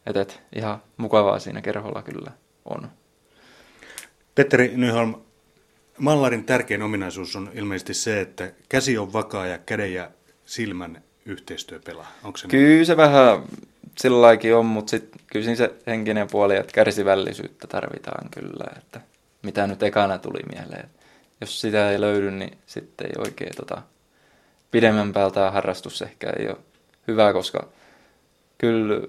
et, 0.05 0.17
et, 0.17 0.41
ihan 0.55 0.81
mukavaa 0.97 1.39
siinä 1.39 1.61
kerholla 1.61 2.01
kyllä 2.01 2.31
on. 2.65 2.89
Petteri 4.35 4.71
Nyholm, 4.75 5.15
mallarin 5.97 6.43
tärkein 6.43 6.81
ominaisuus 6.81 7.35
on 7.35 7.51
ilmeisesti 7.53 7.93
se, 7.93 8.21
että 8.21 8.51
käsi 8.69 8.97
on 8.97 9.13
vakaa 9.13 9.47
ja 9.47 9.57
käden 9.57 9.93
ja 9.93 10.11
silmän 10.45 11.03
yhteistyö 11.25 11.79
pelaa. 11.85 12.11
Onko 12.23 12.37
se 12.37 12.47
Kyllä 12.47 12.85
se 12.85 12.97
vähän 12.97 13.43
sillä 13.97 14.57
on, 14.57 14.65
mutta 14.65 14.89
sitten 14.89 15.21
kyllä 15.31 15.43
siinä 15.43 15.55
se 15.55 15.73
henkinen 15.87 16.27
puoli, 16.31 16.55
että 16.55 16.73
kärsivällisyyttä 16.73 17.67
tarvitaan 17.67 18.29
kyllä, 18.29 18.65
että 18.77 19.01
mitä 19.43 19.67
nyt 19.67 19.83
ekana 19.83 20.17
tuli 20.17 20.39
mieleen. 20.55 20.89
Jos 21.41 21.61
sitä 21.61 21.91
ei 21.91 22.01
löydy, 22.01 22.31
niin 22.31 22.57
sitten 22.65 23.07
ei 23.07 23.13
oikein 23.17 23.55
tota, 23.55 23.81
pidemmän 24.71 25.13
päältä 25.13 25.51
harrastus 25.51 26.01
ehkä 26.01 26.29
ei 26.39 26.47
ole 26.47 26.57
hyvä, 27.07 27.33
koska 27.33 27.67
kyllä 28.57 29.07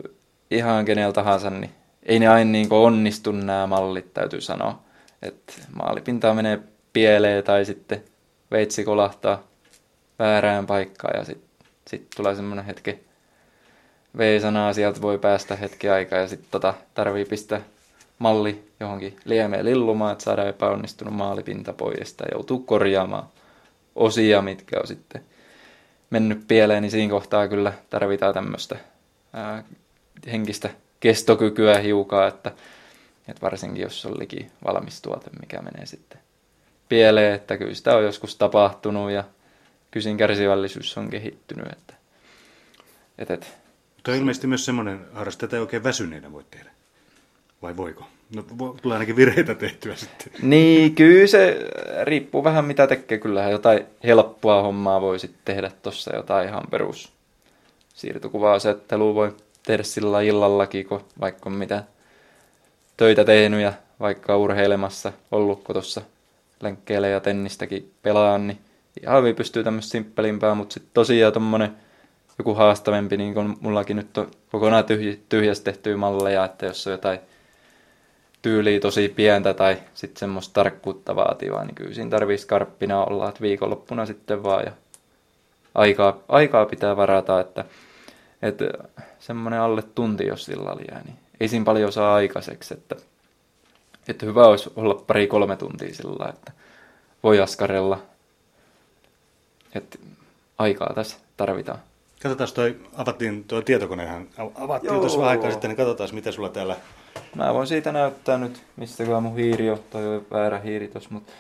ihan 0.55 0.85
kenellä 0.85 1.13
tahansa, 1.13 1.51
niin 1.51 1.71
ei 2.03 2.19
ne 2.19 2.29
aina 2.29 2.51
niin 2.51 2.73
onnistu 2.73 3.33
nämä 3.33 3.67
mallit, 3.67 4.15
täytyy 4.15 4.41
sanoa. 4.41 4.83
Että 5.23 5.53
maalipintaa 5.75 6.35
menee 6.35 6.59
pieleen 6.93 7.45
tai 7.45 7.65
sitten 7.65 8.05
veitsi 8.51 8.85
kolahtaa 8.85 9.43
väärään 10.19 10.67
paikkaan 10.67 11.19
ja 11.19 11.25
sitten 11.25 11.69
sit 11.87 12.07
tulee 12.17 12.35
semmoinen 12.35 12.65
hetki 12.65 13.05
V-sanaa, 14.19 14.73
sieltä 14.73 15.03
voi 15.03 15.19
päästä 15.19 15.57
hetki 15.57 15.89
aikaa 15.89 16.19
ja 16.19 16.29
sitten 16.29 16.49
tota, 16.51 16.75
tarvii 16.95 17.25
pistää 17.25 17.61
malli 18.19 18.69
johonkin 18.81 19.17
liemeen 19.25 19.65
lillumaan, 19.65 20.13
että 20.13 20.25
saadaan 20.25 20.49
epäonnistunut 20.49 21.15
maalipinta 21.15 21.73
pois 21.73 22.17
ja 22.21 22.27
joutuu 22.33 22.59
korjaamaan 22.59 23.27
osia, 23.95 24.43
mitkä 24.43 24.81
on 24.81 24.87
sitten 24.87 25.23
mennyt 26.11 26.45
pieleen, 26.49 26.83
niin 26.83 26.91
siinä 26.91 27.11
kohtaa 27.11 27.49
kyllä 27.49 27.73
tarvitaan 27.91 28.35
tämmöistä 28.35 28.77
henkistä 30.27 30.71
kestokykyä 31.01 31.79
hiukan, 31.79 32.29
että, 32.29 32.53
että 33.29 33.43
varsinkin 33.43 33.83
jos 33.83 34.07
on 34.07 34.19
liki 34.19 34.47
valmis 34.65 35.03
tuote, 35.03 35.31
mikä 35.41 35.63
menee 35.63 35.87
sitten 35.87 36.19
pieleen, 36.89 37.35
että 37.35 37.59
kyllä 37.59 37.75
sitä 37.75 37.97
on 37.97 38.05
joskus 38.05 38.37
tapahtunut 38.37 39.11
ja 39.11 39.25
kysin 39.91 40.17
kärsivällisyys 40.17 40.99
on 40.99 41.11
kehittynyt. 41.11 41.67
Että, 41.73 41.95
että, 43.19 43.35
että, 43.35 43.47
Mutta 43.97 44.11
on 44.11 44.17
ilmeisesti 44.17 44.47
myös 44.47 44.65
semmoinen 44.65 45.01
harrastus, 45.13 45.45
että 45.45 45.57
ei 45.57 45.61
oikein 45.61 45.85
väsyneenä 45.85 46.33
voi 46.33 46.45
tehdä. 46.51 46.71
Vai 47.63 47.77
voiko? 47.77 48.05
No, 48.35 48.43
tulee 48.83 48.95
ainakin 48.95 49.17
virheitä 49.17 49.55
tehtyä 49.55 49.97
sitten. 49.97 50.33
Niin, 50.43 50.95
kyllä 50.95 51.27
se 51.27 51.59
riippuu 52.03 52.45
vähän 52.45 52.65
mitä 52.65 52.87
tekee. 52.87 53.19
Kyllähän 53.19 53.53
jotain 53.53 53.87
helppoa 54.05 54.63
hommaa 54.63 55.01
voi 55.01 55.19
sitten 55.19 55.41
tehdä 55.45 55.71
tuossa 55.83 56.17
jotain 56.17 56.49
ihan 56.49 56.65
perus 56.71 57.13
siirtokuvaasettelua 57.95 59.15
voi 59.15 59.37
tehdä 59.67 59.83
sillä 59.83 60.21
illallakin, 60.21 60.87
kun 60.87 61.05
vaikka 61.21 61.51
on 61.51 61.57
mitä 61.57 61.85
töitä 62.97 63.25
tehnyt 63.25 63.61
ja 63.61 63.73
vaikka 64.01 64.37
urheilemassa 64.37 65.13
ollut 65.31 65.65
tuossa 65.65 66.03
lenkkeillä 66.61 67.09
ja 67.09 67.21
tennistäkin 67.21 67.93
pelaan, 68.03 68.47
niin 68.47 68.59
ihan 69.03 69.19
hyvin 69.19 69.37
pystyy 69.37 69.65
tämmöistä 69.65 69.91
simppelimpää, 69.91 70.55
mutta 70.55 70.75
sitten 70.75 70.91
tosiaan 70.95 71.33
tommonen 71.33 71.77
joku 72.39 72.55
haastavempi, 72.55 73.17
niin 73.17 73.35
kuin 73.35 73.57
mullakin 73.61 73.97
nyt 73.97 74.19
on 74.19 74.31
kokonaan 74.53 74.85
tyhj- 74.85 75.19
tyhjästä 75.29 75.65
tehtyä 75.65 75.97
malleja, 75.97 76.45
että 76.45 76.67
jos 76.67 76.87
on 76.87 76.93
jotain 76.93 77.19
tyyliä 78.43 78.81
tosi 78.81 79.09
pientä 79.09 79.55
tai 79.55 79.77
sitten 79.95 80.21
semmoista 80.21 80.53
tarkkuutta 80.53 81.17
vaativaa, 81.17 81.65
niin 81.65 81.75
kyllä 81.75 81.95
siinä 81.95 82.11
tarvii 82.11 82.39
skarppina 82.39 83.05
olla, 83.05 83.29
että 83.29 83.41
viikonloppuna 83.41 84.07
sitten 84.07 84.43
vaan 84.43 84.65
ja 84.67 84.73
aikaa, 85.75 86.19
aikaa 86.29 86.67
pitää 86.67 86.97
varata, 86.97 87.41
että, 87.41 87.65
että 88.43 88.65
semmoinen 89.19 89.61
alle 89.61 89.83
tunti, 89.83 90.27
jos 90.27 90.45
sillä 90.45 90.77
jää, 90.91 91.03
niin 91.05 91.17
ei 91.41 91.49
siinä 91.49 91.65
paljon 91.65 91.93
saa 91.93 92.15
aikaiseksi, 92.15 92.75
että, 92.75 92.97
että 94.09 94.27
hyvä 94.27 94.47
olisi 94.47 94.71
olla 94.77 94.95
pari-kolme 94.95 95.57
tuntia 95.57 95.95
sillä 95.95 96.29
että 96.29 96.53
voi 97.23 97.41
askarella, 97.41 98.03
että 99.75 99.99
aikaa 100.59 100.93
tässä 100.95 101.17
tarvitaan. 101.37 101.79
Katsotaan, 102.23 102.51
toi, 102.55 102.77
avattiin 102.95 103.45
tuo 103.45 103.63
tietokonehan, 103.63 104.29
avattiin 104.55 104.95
tuossa 104.95 105.19
vähän 105.19 105.31
aikaa 105.31 105.51
sitten, 105.51 105.69
niin 105.69 105.77
katsotaan, 105.77 106.09
mitä 106.13 106.33
sulla 106.33 106.49
täällä... 106.49 106.77
Mä 107.35 107.55
voin 107.55 107.67
siitä 107.67 107.93
näyttää 107.93 108.39
nyt, 108.39 108.63
mistä 108.77 109.21
mun 109.21 109.37
hiiri 109.37 109.71
on, 109.71 109.79
toi 109.91 110.17
on 110.17 110.27
väärä 110.31 110.59
hiiri 110.59 110.89
tossa, 110.89 111.11
mutta 111.13 111.33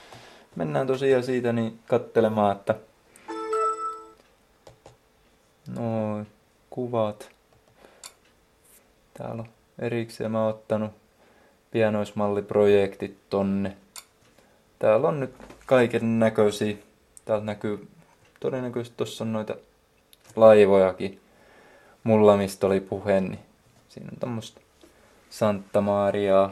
mennään 0.56 0.86
tosiaan 0.86 1.22
siitä 1.22 1.52
niin 1.52 1.78
kattelemaan, 1.86 2.56
että 2.56 2.74
no 5.76 6.18
kuvat. 6.72 7.30
Täällä 9.14 9.42
on 9.42 9.48
erikseen 9.78 10.30
mä 10.30 10.40
oon 10.40 10.50
ottanut 10.50 10.90
pienoismalliprojektit 11.70 13.16
tonne. 13.30 13.76
Täällä 14.78 15.08
on 15.08 15.20
nyt 15.20 15.34
kaiken 15.66 16.18
näköisiä. 16.18 16.76
Täällä 17.24 17.44
näkyy 17.44 17.88
todennäköisesti 18.40 18.96
tuossa 18.96 19.24
on 19.24 19.32
noita 19.32 19.54
laivojakin. 20.36 21.20
Mulla 22.04 22.36
mistä 22.36 22.66
oli 22.66 22.80
puhe, 22.80 23.20
niin 23.20 23.38
siinä 23.88 24.08
on 24.12 24.18
tämmöistä 24.20 24.60
Santa 25.30 25.80
Maria 25.80 26.50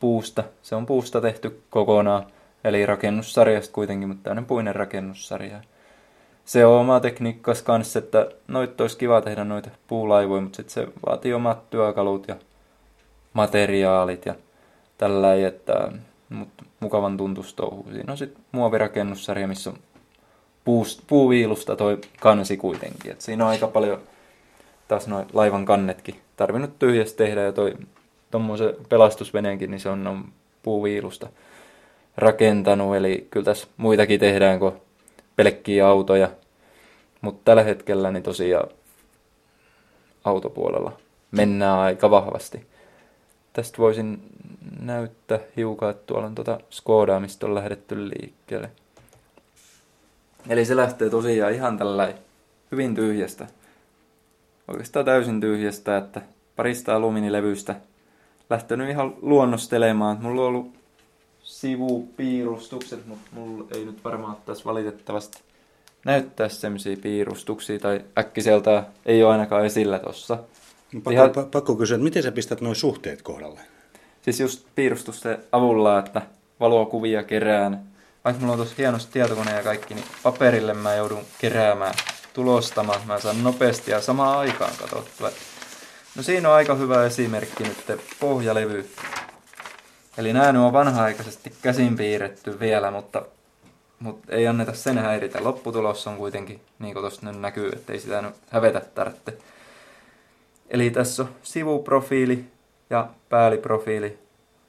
puusta. 0.00 0.44
Se 0.62 0.74
on 0.74 0.86
puusta 0.86 1.20
tehty 1.20 1.62
kokonaan. 1.70 2.26
Eli 2.64 2.86
rakennussarjasta 2.86 3.72
kuitenkin, 3.72 4.08
mutta 4.08 4.22
tämmöinen 4.22 4.46
puinen 4.46 4.74
rakennussarja. 4.74 5.60
Se 6.46 6.66
on 6.66 6.80
oma 6.80 7.00
tekniikkas 7.00 7.62
kanssa, 7.62 7.98
että 7.98 8.28
noit 8.48 8.80
olisi 8.80 8.98
kiva 8.98 9.20
tehdä 9.20 9.44
noita 9.44 9.70
puulaivoja, 9.86 10.40
mutta 10.40 10.56
sitten 10.56 10.74
se 10.74 10.92
vaatii 11.06 11.34
omat 11.34 11.70
työkalut 11.70 12.28
ja 12.28 12.36
materiaalit 13.32 14.26
ja 14.26 14.34
tällä 14.98 15.34
että 15.34 15.92
mutta 16.28 16.64
mukavan 16.80 17.16
tuntustouhu. 17.16 17.86
Siinä 17.92 18.12
on 18.12 18.18
sitten 18.18 18.44
muovirakennussarja, 18.52 19.48
missä 19.48 19.70
on 19.70 19.76
puuviilusta 21.06 21.76
toi 21.76 21.98
kansi 22.20 22.56
kuitenkin. 22.56 23.12
Et 23.12 23.20
siinä 23.20 23.44
on 23.44 23.50
aika 23.50 23.66
paljon 23.66 24.00
taas 24.88 25.06
noin 25.06 25.26
laivan 25.32 25.64
kannetkin 25.64 26.20
tarvinnut 26.36 26.78
tyhjästä 26.78 27.16
tehdä 27.16 27.40
ja 27.40 27.52
toi 27.52 27.74
tommosen 28.30 28.74
pelastusveneenkin, 28.88 29.70
niin 29.70 29.80
se 29.80 29.88
on, 29.88 30.06
on 30.06 30.24
puuviilusta 30.62 31.28
rakentanut. 32.16 32.96
Eli 32.96 33.26
kyllä 33.30 33.44
tässä 33.44 33.66
muitakin 33.76 34.20
tehdään 34.20 34.58
kuin 34.58 34.74
pelkkiä 35.36 35.88
autoja. 35.88 36.30
Mutta 37.20 37.40
tällä 37.44 37.62
hetkellä 37.62 38.10
niin 38.10 38.22
tosiaan 38.22 38.68
autopuolella 40.24 40.92
mennään 41.30 41.78
aika 41.78 42.10
vahvasti. 42.10 42.66
Tästä 43.52 43.78
voisin 43.78 44.22
näyttää 44.80 45.38
hiukan, 45.56 45.90
että 45.90 46.02
tuolla 46.06 46.26
on 46.26 46.34
tuota 46.34 46.60
Skodaa, 46.70 47.20
mistä 47.20 47.46
on 47.46 47.54
lähdetty 47.54 48.08
liikkeelle. 48.08 48.70
Eli 50.48 50.64
se 50.64 50.76
lähtee 50.76 51.10
tosiaan 51.10 51.52
ihan 51.52 51.78
tällä 51.78 52.14
hyvin 52.72 52.94
tyhjästä. 52.94 53.46
Oikeastaan 54.68 55.04
täysin 55.04 55.40
tyhjästä, 55.40 55.96
että 55.96 56.22
parista 56.56 56.96
alumiinilevystä 56.96 57.74
lähtenyt 58.50 58.90
ihan 58.90 59.14
luonnostelemaan. 59.22 60.18
Mulla 60.20 60.40
on 60.40 60.48
ollut 60.48 60.74
sivupiirustukset, 61.46 63.06
mutta 63.06 63.30
mulla 63.32 63.66
ei 63.74 63.84
nyt 63.84 64.04
varmaan 64.04 64.36
tässä 64.46 64.64
valitettavasti 64.64 65.38
näyttää 66.04 66.48
semmoisia 66.48 66.96
piirustuksia 67.02 67.78
tai 67.78 68.00
äkkiseltä 68.18 68.84
ei 69.06 69.22
ole 69.22 69.32
ainakaan 69.32 69.66
esillä 69.66 69.98
tossa. 69.98 70.38
Pakko, 70.94 71.10
ihan... 71.10 71.30
pakko 71.50 71.76
kysyä, 71.76 71.94
että 71.94 72.04
miten 72.04 72.22
sä 72.22 72.32
pistät 72.32 72.60
noin 72.60 72.76
suhteet 72.76 73.22
kohdalle? 73.22 73.60
Siis 74.22 74.40
just 74.40 74.66
piirustusten 74.74 75.38
avulla, 75.52 75.98
että 75.98 76.22
valokuvia 76.60 77.22
kerään 77.22 77.86
vaikka 78.26 78.40
mulla 78.40 78.52
on 78.52 78.58
tuossa 78.58 78.74
hienosti 78.78 79.12
tietokone 79.12 79.56
ja 79.56 79.62
kaikki, 79.62 79.94
niin 79.94 80.04
paperille 80.22 80.74
mä 80.74 80.94
joudun 80.94 81.24
keräämään, 81.38 81.94
tulostamaan, 82.32 83.00
mä 83.06 83.20
saan 83.20 83.42
nopeasti 83.42 83.90
ja 83.90 84.00
samaan 84.00 84.38
aikaan 84.38 84.72
katsottua. 84.80 85.30
No 86.16 86.22
siinä 86.22 86.48
on 86.48 86.54
aika 86.54 86.74
hyvä 86.74 87.04
esimerkki 87.04 87.64
nyt 87.64 88.00
pohjalevy. 88.20 88.90
Eli 90.18 90.32
nämä 90.32 90.66
on 90.66 90.72
vanha-aikaisesti 90.72 91.52
käsin 91.62 91.96
piirretty 91.96 92.60
vielä, 92.60 92.90
mutta 92.90 93.22
mutta 94.00 94.32
ei 94.32 94.46
anneta 94.46 94.72
sen 94.72 94.98
häiritä. 94.98 95.44
Lopputulos 95.44 96.06
on 96.06 96.16
kuitenkin, 96.16 96.60
niin 96.78 96.92
kuin 96.92 97.02
tuosta 97.02 97.26
nyt 97.26 97.40
näkyy, 97.40 97.68
että 97.68 97.92
ei 97.92 97.98
sitä 97.98 98.22
nyt 98.22 98.34
hävetä 98.50 98.80
tarvitse. 98.80 99.38
Eli 100.70 100.90
tässä 100.90 101.22
on 101.22 101.28
sivuprofiili 101.42 102.44
ja 102.90 103.08
päälliprofiili, 103.28 104.18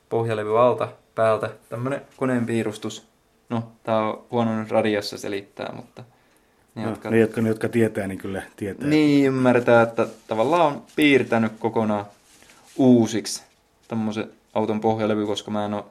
pohjalevy 0.10 0.60
alta, 0.60 0.88
päältä, 1.16 1.50
tämmönen 1.70 2.02
koneen 2.18 2.46
piirustus. 2.46 3.08
No, 3.50 3.72
tää 3.84 3.98
on 3.98 4.24
huono 4.32 4.60
nyt 4.60 4.72
radiossa 4.72 5.18
selittää, 5.18 5.74
mutta 5.76 6.04
ne, 6.76 6.84
no, 6.84 6.90
jotka, 6.90 7.10
ne, 7.10 7.20
jotka, 7.20 7.42
ne, 7.42 7.50
jotka 7.50 7.70
tietää, 7.70 8.08
niin 8.08 8.18
kyllä 8.18 8.42
tietää. 8.58 8.88
Niin, 8.88 9.28
ymmärtää, 9.28 9.82
että 9.82 10.08
tavallaan 10.28 10.66
on 10.66 10.84
piirtänyt 10.96 11.52
kokonaan 11.60 12.06
uusiksi 12.78 13.44
tämmöisen 13.88 14.30
auton 14.58 14.82
pohjalevy, 14.82 15.26
koska 15.26 15.52
mä 15.52 15.66
en 15.66 15.74
ole, 15.74 15.84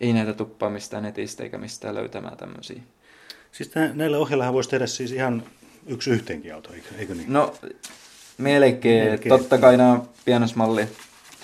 ei 0.00 0.12
näitä 0.12 0.32
tuppaa 0.32 0.70
mistään 0.70 1.02
netistä 1.02 1.42
eikä 1.42 1.58
mistään 1.58 1.94
löytämään 1.94 2.36
tämmöisiä. 2.36 2.80
Siis 3.52 3.68
tämän, 3.68 3.98
näillä 3.98 4.18
ohjellaan 4.18 4.54
voisi 4.54 4.70
tehdä 4.70 4.86
siis 4.86 5.12
ihan 5.12 5.42
yksi 5.86 6.10
yhteenkin 6.10 6.54
auto, 6.54 6.72
eikö, 6.72 6.88
eikö 6.98 7.14
niin? 7.14 7.32
No, 7.32 7.54
melkein. 8.38 9.04
melkein. 9.04 9.28
Totta 9.28 9.58
kai 9.58 9.76
nämä 9.76 10.00
pienoismalli 10.24 10.88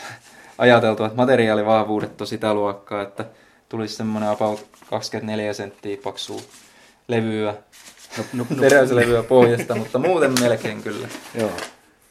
ajateltu, 0.58 1.04
että 1.04 1.16
materiaalivahvuudet 1.16 2.20
on 2.20 2.26
sitä 2.26 2.54
luokkaa, 2.54 3.02
että 3.02 3.24
tulisi 3.68 3.94
semmoinen 3.94 4.30
about 4.30 4.66
24 4.90 5.52
senttiä 5.52 5.96
paksua 6.04 6.40
levyä, 7.08 7.54
no, 8.18 8.24
no, 8.32 8.46
no, 8.50 8.56
teräyslevyä 8.56 9.22
pohjasta, 9.22 9.74
mutta 9.74 9.98
muuten 9.98 10.40
melkein 10.40 10.82
kyllä. 10.82 11.08
Joo. 11.34 11.50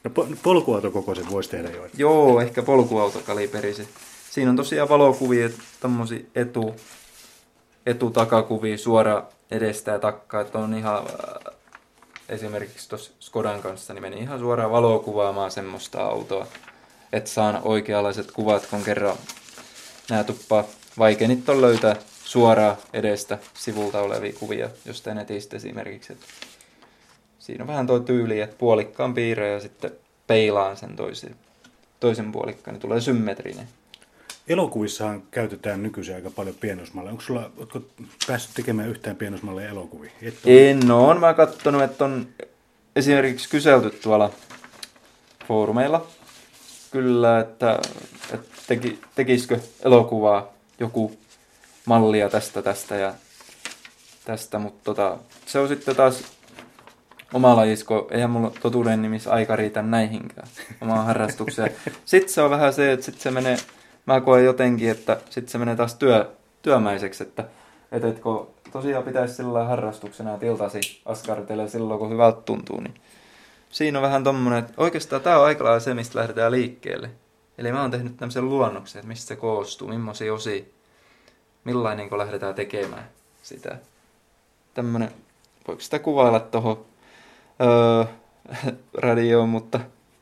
No 0.04 0.12
po- 0.12 0.36
polkuautokokoisen 0.44 1.32
voisi 1.32 1.50
tehdä 1.50 1.70
jo. 1.70 1.88
Joo, 1.98 2.42
ehkä 2.42 2.64
polkuautokaliberisi. 2.64 3.88
Siinä 4.32 4.50
on 4.50 4.56
tosiaan 4.56 4.90
valokuvia, 4.90 5.50
tommosia 5.80 6.20
etu, 6.36 6.76
etutakakuvia 7.86 8.78
suora 8.78 9.24
edestä 9.52 9.92
ja 9.92 10.00
takkaa, 10.00 10.42
että 10.42 10.60
on 10.60 10.74
ihan 10.74 10.98
äh, 10.98 11.54
esimerkiksi 12.30 12.90
tuossa 12.90 13.12
Skodan 13.20 13.62
kanssa, 13.62 13.94
niin 13.94 14.02
meni 14.02 14.18
ihan 14.18 14.40
suoraan 14.40 14.72
valokuvaamaan 14.72 15.52
semmoista 15.52 16.02
autoa, 16.02 16.48
että 17.14 17.30
saan 17.30 17.62
oikeanlaiset 17.64 18.32
kuvat, 18.32 18.66
kun 18.66 18.84
kerran 18.84 19.18
nämä 20.10 20.24
tuppaa 20.24 20.64
vaikeinit 20.98 21.50
on 21.50 21.62
löytää 21.62 21.96
suoraan 22.24 22.78
edestä 22.94 23.38
sivulta 23.54 24.02
olevia 24.02 24.34
kuvia 24.40 24.70
jostain 24.86 25.18
netistä 25.18 25.56
esimerkiksi. 25.56 26.14
Että 26.14 26.26
siinä 27.50 27.64
on 27.64 27.68
vähän 27.68 27.88
tuo 27.88 28.00
tyyli, 28.00 28.42
että 28.42 28.56
puolikkaan 28.60 29.14
piirre 29.14 29.52
ja 29.52 29.60
sitten 29.60 29.92
peilaan 30.28 30.78
sen 30.78 30.96
toisen, 30.96 31.36
toisen 32.00 32.32
puolikkaan, 32.32 32.74
niin 32.74 32.82
tulee 32.82 33.02
symmetrinen. 33.02 33.68
Elokuvissahan 34.48 35.24
käytetään 35.32 35.84
nykyisin 35.84 36.16
aika 36.16 36.30
paljon 36.30 36.56
pienosmalleja. 36.56 37.12
Onko 37.12 37.24
sulla, 37.24 37.52
ootko 37.58 37.82
päässyt 38.28 38.56
tekemään 38.56 38.90
yhtään 38.90 39.16
pienosmalleja 39.16 39.70
elokuvia? 39.70 40.12
Et 40.22 40.36
ole... 40.46 40.70
En 40.70 40.92
ole. 40.92 41.20
Mä 41.20 41.34
katsonut, 41.34 41.82
että 41.82 42.06
on 42.06 42.28
esimerkiksi 42.96 43.50
kyselty 43.50 43.90
tuolla 43.90 44.32
foorumeilla 45.48 46.08
kyllä, 46.92 47.40
että, 47.40 47.80
että 48.34 48.62
teki, 48.68 49.00
tekisikö 49.16 49.60
elokuvaa 49.86 50.54
joku 50.80 51.18
mallia 51.86 52.30
tästä, 52.30 52.62
tästä 52.62 52.96
ja 52.96 53.14
tästä, 54.26 54.60
mutta 54.60 54.84
tota, 54.84 55.18
se 55.46 55.60
on 55.60 55.68
sitten 55.68 55.96
taas 55.96 56.24
oma 57.34 57.56
lajisko, 57.56 58.08
eihän 58.12 58.30
mulla 58.30 58.52
totuuden 58.62 59.02
nimissä 59.02 59.32
aika 59.32 59.56
riitä 59.56 59.82
näihinkään 59.82 60.48
omaan 60.82 61.06
harrastukseen. 61.06 61.72
Sitten 62.06 62.34
se 62.34 62.42
on 62.42 62.50
vähän 62.50 62.74
se, 62.74 62.92
että 62.92 63.06
sitten 63.06 63.22
se 63.22 63.32
menee, 63.32 63.58
mä 64.06 64.22
koen 64.22 64.46
jotenkin, 64.46 64.90
että 64.90 65.18
sitten 65.30 65.52
se 65.52 65.58
menee 65.58 65.76
taas 65.76 65.96
työ, 65.96 66.32
työmäiseksi, 66.62 67.24
että, 67.24 67.44
että, 67.92 68.08
että 68.08 68.22
kun 68.22 68.48
tosiaan 68.72 69.04
pitäisi 69.04 69.36
sillä 69.36 69.64
harrastuksena 69.64 70.38
tiltasi 70.38 71.02
askartella 71.06 71.68
silloin, 71.68 72.00
kun 72.00 72.10
hyvältä 72.10 72.42
tuntuu, 72.42 72.80
niin 72.80 72.94
siinä 73.70 74.00
on 74.00 74.04
vähän 74.04 74.24
tommonen, 74.24 74.60
että 74.60 74.74
oikeastaan 74.78 75.22
tämä 75.22 75.40
on 75.40 75.46
aika 75.46 75.64
lailla 75.64 75.80
se, 75.80 75.94
mistä 75.94 76.20
lähdetään 76.20 76.52
liikkeelle. 76.52 77.10
Eli 77.58 77.72
mä 77.72 77.82
oon 77.82 77.92
tehnyt 77.92 78.18
tämmöisen 78.18 78.50
luonnoksen, 78.50 79.00
että 79.00 79.08
mistä 79.08 79.28
se 79.28 79.36
koostuu, 79.36 79.88
millaisia 79.88 80.34
osia, 80.34 80.64
millainen 81.64 82.10
kun 82.10 82.18
lähdetään 82.18 82.56
tekemään 82.56 83.10
sitä. 83.44 83.78
Tämmönen, 84.74 85.12
voiko 85.68 85.82
sitä 85.82 86.00
kuvailla 86.00 86.40
tuohon 86.40 86.86
öö, 87.62 88.06
radioon, 88.98 89.50
mutta 89.50 89.80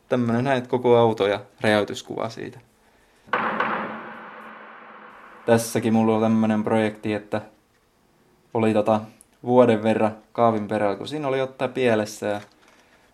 tämmönen 0.08 0.44
näet 0.44 0.66
koko 0.66 0.96
auto 0.96 1.26
ja 1.26 1.40
räjäytyskuva 1.60 2.28
siitä. 2.28 2.60
Tässäkin 5.46 5.92
mulla 5.92 6.14
on 6.14 6.22
tämmönen 6.22 6.64
projekti, 6.64 7.14
että 7.14 7.40
oli 8.54 8.72
tota 8.72 9.00
vuoden 9.44 9.82
verran 9.82 10.16
kaavin 10.32 10.68
perällä, 10.68 10.96
kun 10.96 11.08
siinä 11.08 11.28
oli 11.28 11.40
ottaa 11.40 11.68
pielessä 11.68 12.26
ja 12.26 12.40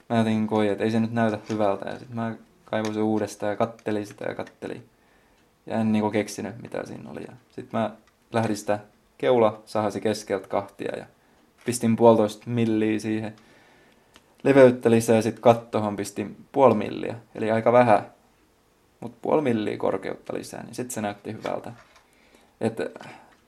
mä 0.09 0.17
jotenkin 0.17 0.47
koin, 0.47 0.71
että 0.71 0.85
ei 0.85 0.91
se 0.91 1.01
nyt 1.01 1.13
näytä 1.13 1.39
hyvältä. 1.49 1.89
Ja 1.89 1.99
sitten 1.99 2.17
mä 2.17 2.35
kaivoin 2.65 2.95
se 2.95 3.01
uudestaan 3.01 3.51
ja 3.51 3.57
kattelin 3.57 4.07
sitä 4.07 4.25
ja 4.25 4.35
kattelin. 4.35 4.85
Ja 5.67 5.77
en 5.77 5.93
niinku 5.93 6.11
keksinyt, 6.11 6.63
mitä 6.63 6.87
siinä 6.87 7.11
oli. 7.11 7.27
Sitten 7.51 7.81
mä 7.81 7.91
lähdin 8.33 8.57
sitä 8.57 8.79
keula 9.19 9.63
sahasi 9.67 10.01
keskeltä 10.01 10.49
kahtia 10.49 10.97
ja 10.97 11.05
pistin 11.65 11.97
puolitoista 11.97 12.51
milliä 12.51 12.99
siihen 12.99 13.35
leveyttä 14.45 14.91
lisää 14.91 15.23
sitten 15.23 15.43
kattohon 15.43 15.97
pistin 15.97 16.37
puoli 16.53 16.75
milliä, 16.75 17.15
eli 17.35 17.51
aika 17.51 17.73
vähän, 17.73 18.07
mutta 19.01 19.19
puoli 19.23 19.43
milliä 19.43 19.77
korkeutta 19.77 20.35
lisää, 20.35 20.63
niin 20.63 20.75
sitten 20.75 20.95
se 20.95 21.01
näytti 21.01 21.33
hyvältä. 21.33 21.73
Et 22.61 22.77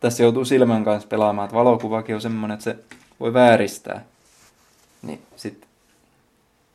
tässä 0.01 0.23
joutuu 0.23 0.45
silmän 0.45 0.85
kanssa 0.85 1.09
pelaamaan, 1.09 1.47
että 1.47 1.57
valokuvakin 1.57 2.15
on 2.15 2.21
semmoinen, 2.21 2.55
että 2.55 2.65
se 2.65 2.77
voi 3.21 3.35
vääristää. 3.35 4.05
Niin 5.03 5.23
sitten 5.37 5.69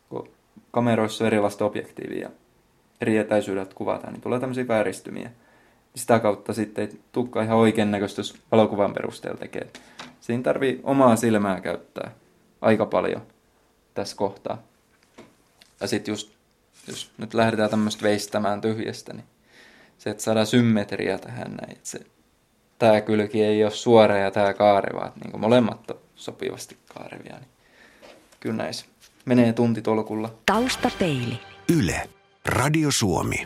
kun 0.09 0.29
kameroissa 0.71 1.23
on 1.23 1.27
erilaista 1.27 1.65
objektiivia 1.65 2.29
eri 3.01 3.17
etäisyydet 3.17 3.73
kuvataan, 3.73 4.13
niin 4.13 4.21
tulee 4.21 4.39
tämmöisiä 4.39 4.67
vääristymiä. 4.67 5.31
Sitä 5.95 6.19
kautta 6.19 6.53
sitten 6.53 6.87
ei 6.87 6.99
tukka 7.11 7.41
ihan 7.41 7.57
oikein 7.57 7.91
näköistä, 7.91 8.19
jos 8.19 8.35
valokuvan 8.51 8.93
perusteella 8.93 9.37
tekee. 9.37 9.67
Siinä 10.21 10.43
tarvii 10.43 10.79
omaa 10.83 11.15
silmää 11.15 11.61
käyttää 11.61 12.11
aika 12.61 12.85
paljon 12.85 13.21
tässä 13.93 14.15
kohtaa. 14.15 14.61
Ja 15.79 15.87
sitten 15.87 16.11
just, 16.11 16.31
jos 16.87 17.11
nyt 17.17 17.33
lähdetään 17.33 17.69
tämmöistä 17.69 18.03
veistämään 18.03 18.61
tyhjästä, 18.61 19.13
niin 19.13 19.25
se, 19.97 20.09
että 20.09 20.23
saadaan 20.23 20.47
symmetriä 20.47 21.17
tähän 21.17 21.51
näin. 21.51 21.71
Että 21.71 21.89
se, 21.89 21.99
tämä 22.79 23.01
kylki 23.01 23.43
ei 23.43 23.63
ole 23.63 23.71
suora 23.71 24.17
ja 24.17 24.31
tämä 24.31 24.53
kaareva, 24.53 25.07
että 25.07 25.19
niin 25.19 25.39
molemmat 25.39 25.91
on 25.91 25.99
sopivasti 26.15 26.77
kaarevia. 26.93 27.35
Niin 27.39 27.49
kyllä 28.39 28.55
näissä 28.55 28.85
menee 29.25 29.53
tuntitolkulla. 29.53 30.33
Taustapeili. 30.45 31.39
Yle. 31.69 32.09
Radio 32.45 32.91
Suomi. 32.91 33.45